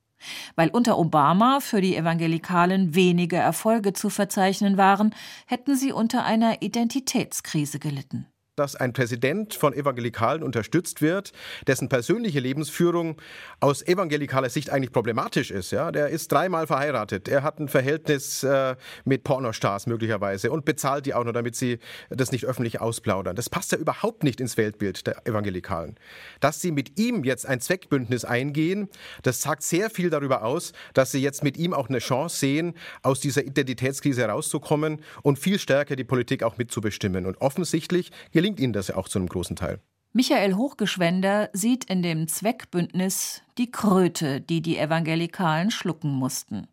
Weil 0.55 0.69
unter 0.69 0.97
Obama 0.97 1.59
für 1.59 1.81
die 1.81 1.95
Evangelikalen 1.95 2.95
wenige 2.95 3.36
Erfolge 3.36 3.93
zu 3.93 4.09
verzeichnen 4.09 4.77
waren, 4.77 5.13
hätten 5.45 5.75
sie 5.75 5.91
unter 5.91 6.23
einer 6.23 6.62
Identitätskrise 6.62 7.79
gelitten 7.79 8.27
dass 8.55 8.75
ein 8.75 8.93
Präsident 8.93 9.55
von 9.55 9.73
Evangelikalen 9.73 10.43
unterstützt 10.43 11.01
wird, 11.01 11.31
dessen 11.65 11.89
persönliche 11.89 12.39
Lebensführung 12.39 13.19
aus 13.59 13.81
evangelikaler 13.81 14.49
Sicht 14.49 14.69
eigentlich 14.69 14.91
problematisch 14.91 15.49
ist. 15.49 15.71
Ja? 15.71 15.91
Der 15.91 16.09
ist 16.09 16.31
dreimal 16.31 16.67
verheiratet, 16.67 17.27
er 17.27 17.41
hat 17.41 17.59
ein 17.59 17.67
Verhältnis 17.67 18.43
äh, 18.43 18.75
mit 19.05 19.23
Pornostars 19.23 19.87
möglicherweise 19.87 20.51
und 20.51 20.65
bezahlt 20.65 21.07
die 21.07 21.15
auch 21.15 21.23
nur, 21.23 21.33
damit 21.33 21.55
sie 21.55 21.79
das 22.09 22.31
nicht 22.31 22.45
öffentlich 22.45 22.79
ausplaudern. 22.79 23.35
Das 23.35 23.49
passt 23.49 23.71
ja 23.71 23.77
überhaupt 23.79 24.23
nicht 24.23 24.39
ins 24.39 24.55
Weltbild 24.55 25.07
der 25.07 25.25
Evangelikalen. 25.25 25.95
Dass 26.39 26.61
sie 26.61 26.71
mit 26.71 26.99
ihm 26.99 27.23
jetzt 27.23 27.47
ein 27.47 27.59
Zweckbündnis 27.59 28.23
eingehen, 28.23 28.87
das 29.23 29.41
sagt 29.41 29.63
sehr 29.63 29.89
viel 29.89 30.11
darüber 30.11 30.43
aus, 30.43 30.73
dass 30.93 31.11
sie 31.11 31.21
jetzt 31.21 31.43
mit 31.43 31.57
ihm 31.57 31.73
auch 31.73 31.89
eine 31.89 31.99
Chance 31.99 32.37
sehen, 32.37 32.75
aus 33.01 33.19
dieser 33.19 33.43
Identitätskrise 33.43 34.21
herauszukommen 34.21 35.01
und 35.23 35.39
viel 35.39 35.57
stärker 35.57 35.95
die 35.95 36.03
Politik 36.03 36.43
auch 36.43 36.57
mitzubestimmen. 36.57 37.25
Und 37.25 37.41
offensichtlich 37.41 38.11
gelingt 38.43 38.60
ihnen 38.60 38.73
das 38.73 38.89
ja 38.89 38.97
auch 38.97 39.08
zu 39.08 39.19
einem 39.19 39.29
großen 39.29 39.56
Teil. 39.56 39.79
Michael 40.12 40.56
Hochgeschwender 40.56 41.49
sieht 41.53 41.86
in 41.86 42.03
dem 42.03 42.27
Zweckbündnis 42.27 43.41
die 43.58 43.71
Kröte, 43.71 44.41
die 44.41 44.62
die 44.62 44.77
Evangelikalen 44.77 45.71
schlucken 45.71 46.12
mussten. 46.12 46.67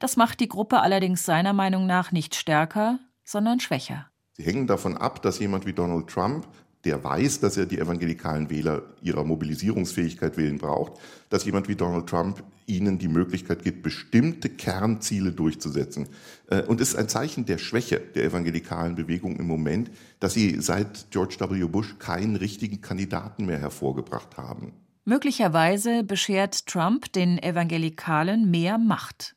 Das 0.00 0.16
macht 0.16 0.40
die 0.40 0.48
Gruppe 0.48 0.80
allerdings 0.80 1.26
seiner 1.26 1.52
Meinung 1.52 1.86
nach 1.86 2.12
nicht 2.12 2.34
stärker, 2.34 2.98
sondern 3.24 3.60
schwächer. 3.60 4.06
Sie 4.32 4.42
hängen 4.42 4.66
davon 4.66 4.96
ab, 4.96 5.20
dass 5.20 5.38
jemand 5.38 5.66
wie 5.66 5.74
Donald 5.74 6.08
Trump 6.08 6.48
der 6.84 7.02
weiß, 7.02 7.40
dass 7.40 7.56
er 7.56 7.66
die 7.66 7.78
evangelikalen 7.78 8.50
Wähler 8.50 8.82
ihrer 9.02 9.24
Mobilisierungsfähigkeit 9.24 10.36
willen 10.36 10.58
braucht, 10.58 11.00
dass 11.30 11.44
jemand 11.44 11.68
wie 11.68 11.76
Donald 11.76 12.08
Trump 12.08 12.42
ihnen 12.66 12.98
die 12.98 13.08
Möglichkeit 13.08 13.62
gibt, 13.62 13.82
bestimmte 13.82 14.48
Kernziele 14.48 15.32
durchzusetzen. 15.32 16.08
Äh, 16.48 16.62
und 16.62 16.80
es 16.80 16.90
ist 16.90 16.96
ein 16.96 17.08
Zeichen 17.08 17.46
der 17.46 17.58
Schwäche 17.58 18.00
der 18.00 18.24
evangelikalen 18.24 18.94
Bewegung 18.94 19.36
im 19.36 19.46
Moment, 19.46 19.90
dass 20.20 20.34
sie 20.34 20.60
seit 20.60 21.10
George 21.10 21.36
W. 21.38 21.64
Bush 21.64 21.98
keinen 21.98 22.36
richtigen 22.36 22.80
Kandidaten 22.80 23.46
mehr 23.46 23.58
hervorgebracht 23.58 24.36
haben. 24.36 24.72
Möglicherweise 25.04 26.04
beschert 26.04 26.66
Trump 26.66 27.12
den 27.12 27.42
Evangelikalen 27.42 28.50
mehr 28.50 28.78
Macht. 28.78 29.34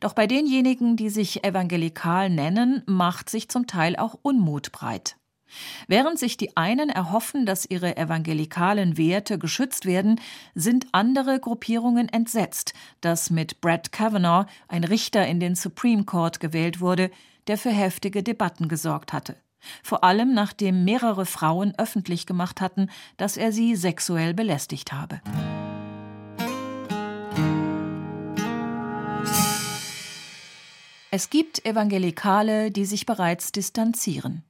Doch 0.00 0.14
bei 0.14 0.26
denjenigen, 0.26 0.96
die 0.96 1.10
sich 1.10 1.44
evangelikal 1.44 2.30
nennen, 2.30 2.82
macht 2.86 3.28
sich 3.28 3.48
zum 3.48 3.66
Teil 3.66 3.96
auch 3.96 4.18
Unmut 4.22 4.72
breit. 4.72 5.16
Während 5.88 6.18
sich 6.18 6.36
die 6.36 6.56
einen 6.56 6.90
erhoffen, 6.90 7.46
dass 7.46 7.68
ihre 7.68 7.96
evangelikalen 7.96 8.96
Werte 8.96 9.38
geschützt 9.38 9.86
werden, 9.86 10.20
sind 10.54 10.86
andere 10.92 11.40
Gruppierungen 11.40 12.08
entsetzt, 12.08 12.74
dass 13.00 13.30
mit 13.30 13.60
Brett 13.60 13.92
Kavanaugh 13.92 14.46
ein 14.68 14.84
Richter 14.84 15.26
in 15.26 15.40
den 15.40 15.54
Supreme 15.54 16.04
Court 16.04 16.40
gewählt 16.40 16.80
wurde, 16.80 17.10
der 17.46 17.58
für 17.58 17.70
heftige 17.70 18.22
Debatten 18.22 18.68
gesorgt 18.68 19.12
hatte. 19.12 19.36
Vor 19.82 20.04
allem 20.04 20.32
nachdem 20.32 20.84
mehrere 20.84 21.26
Frauen 21.26 21.74
öffentlich 21.76 22.26
gemacht 22.26 22.60
hatten, 22.60 22.88
dass 23.16 23.36
er 23.36 23.52
sie 23.52 23.76
sexuell 23.76 24.34
belästigt 24.34 24.92
habe. 24.92 25.20
Es 31.12 31.28
gibt 31.28 31.64
Evangelikale, 31.66 32.70
die 32.70 32.84
sich 32.84 33.04
bereits 33.04 33.50
distanzieren. 33.50 34.44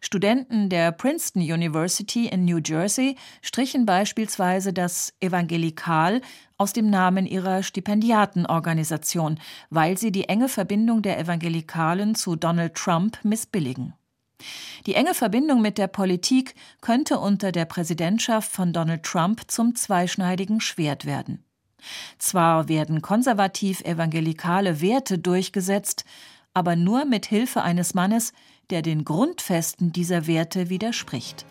Studenten 0.00 0.68
der 0.68 0.92
Princeton 0.92 1.42
University 1.42 2.26
in 2.26 2.44
New 2.44 2.58
Jersey 2.64 3.16
strichen 3.40 3.86
beispielsweise 3.86 4.72
das 4.72 5.12
Evangelikal 5.20 6.20
aus 6.56 6.72
dem 6.72 6.90
Namen 6.90 7.26
ihrer 7.26 7.62
Stipendiatenorganisation, 7.62 9.40
weil 9.70 9.98
sie 9.98 10.12
die 10.12 10.28
enge 10.28 10.48
Verbindung 10.48 11.02
der 11.02 11.18
Evangelikalen 11.18 12.14
zu 12.14 12.36
Donald 12.36 12.74
Trump 12.74 13.18
missbilligen. 13.24 13.94
Die 14.86 14.94
enge 14.94 15.14
Verbindung 15.14 15.62
mit 15.62 15.78
der 15.78 15.86
Politik 15.86 16.54
könnte 16.80 17.18
unter 17.18 17.52
der 17.52 17.64
Präsidentschaft 17.64 18.50
von 18.50 18.72
Donald 18.72 19.02
Trump 19.04 19.42
zum 19.48 19.74
zweischneidigen 19.74 20.60
Schwert 20.60 21.04
werden. 21.04 21.44
Zwar 22.18 22.68
werden 22.68 23.02
konservativ 23.02 23.80
evangelikale 23.82 24.80
Werte 24.80 25.18
durchgesetzt, 25.18 26.04
aber 26.54 26.76
nur 26.76 27.04
mit 27.04 27.26
Hilfe 27.26 27.62
eines 27.62 27.94
Mannes, 27.94 28.32
der 28.72 28.80
den 28.80 29.04
Grundfesten 29.04 29.92
dieser 29.92 30.26
Werte 30.26 30.70
widerspricht. 30.70 31.44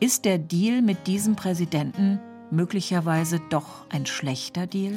Ist 0.00 0.24
der 0.24 0.38
Deal 0.38 0.80
mit 0.80 1.06
diesem 1.06 1.36
Präsidenten 1.36 2.18
möglicherweise 2.50 3.40
doch 3.50 3.84
ein 3.90 4.06
schlechter 4.06 4.66
Deal? 4.66 4.96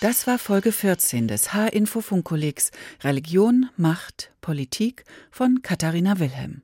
Das 0.00 0.26
war 0.26 0.38
Folge 0.38 0.72
14 0.72 1.28
des 1.28 1.54
H-Info-Funkkollegs 1.54 2.72
Religion, 3.04 3.68
Macht, 3.76 4.32
Politik 4.40 5.04
von 5.30 5.62
Katharina 5.62 6.18
Wilhelm. 6.18 6.62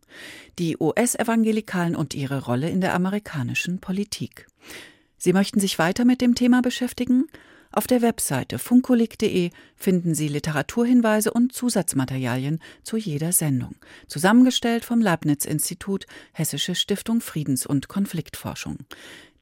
Die 0.58 0.76
US-Evangelikalen 0.76 1.94
und 1.94 2.14
ihre 2.14 2.44
Rolle 2.44 2.68
in 2.68 2.80
der 2.80 2.94
amerikanischen 2.94 3.78
Politik. 3.78 4.46
Sie 5.24 5.32
möchten 5.32 5.58
sich 5.58 5.78
weiter 5.78 6.04
mit 6.04 6.20
dem 6.20 6.34
Thema 6.34 6.60
beschäftigen? 6.60 7.28
Auf 7.72 7.86
der 7.86 8.02
Webseite 8.02 8.58
funkolik.de 8.58 9.52
finden 9.74 10.14
Sie 10.14 10.28
Literaturhinweise 10.28 11.32
und 11.32 11.54
Zusatzmaterialien 11.54 12.60
zu 12.82 12.98
jeder 12.98 13.32
Sendung, 13.32 13.74
zusammengestellt 14.06 14.84
vom 14.84 15.00
Leibniz-Institut 15.00 16.04
Hessische 16.32 16.74
Stiftung 16.74 17.22
Friedens- 17.22 17.64
und 17.64 17.88
Konfliktforschung. 17.88 18.80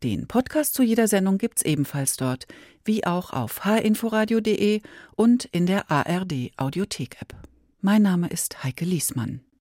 Den 0.04 0.28
Podcast 0.28 0.74
zu 0.74 0.84
jeder 0.84 1.08
Sendung 1.08 1.36
gibt's 1.36 1.62
ebenfalls 1.62 2.16
dort, 2.16 2.46
wie 2.84 3.04
auch 3.04 3.32
auf 3.32 3.64
hinforadio.de 3.64 4.82
und 5.16 5.46
in 5.46 5.66
der 5.66 5.90
ARD 5.90 6.52
Audiothek-App. 6.58 7.34
Mein 7.80 8.02
Name 8.02 8.28
ist 8.28 8.62
Heike 8.62 8.84
Liesmann. 8.84 9.40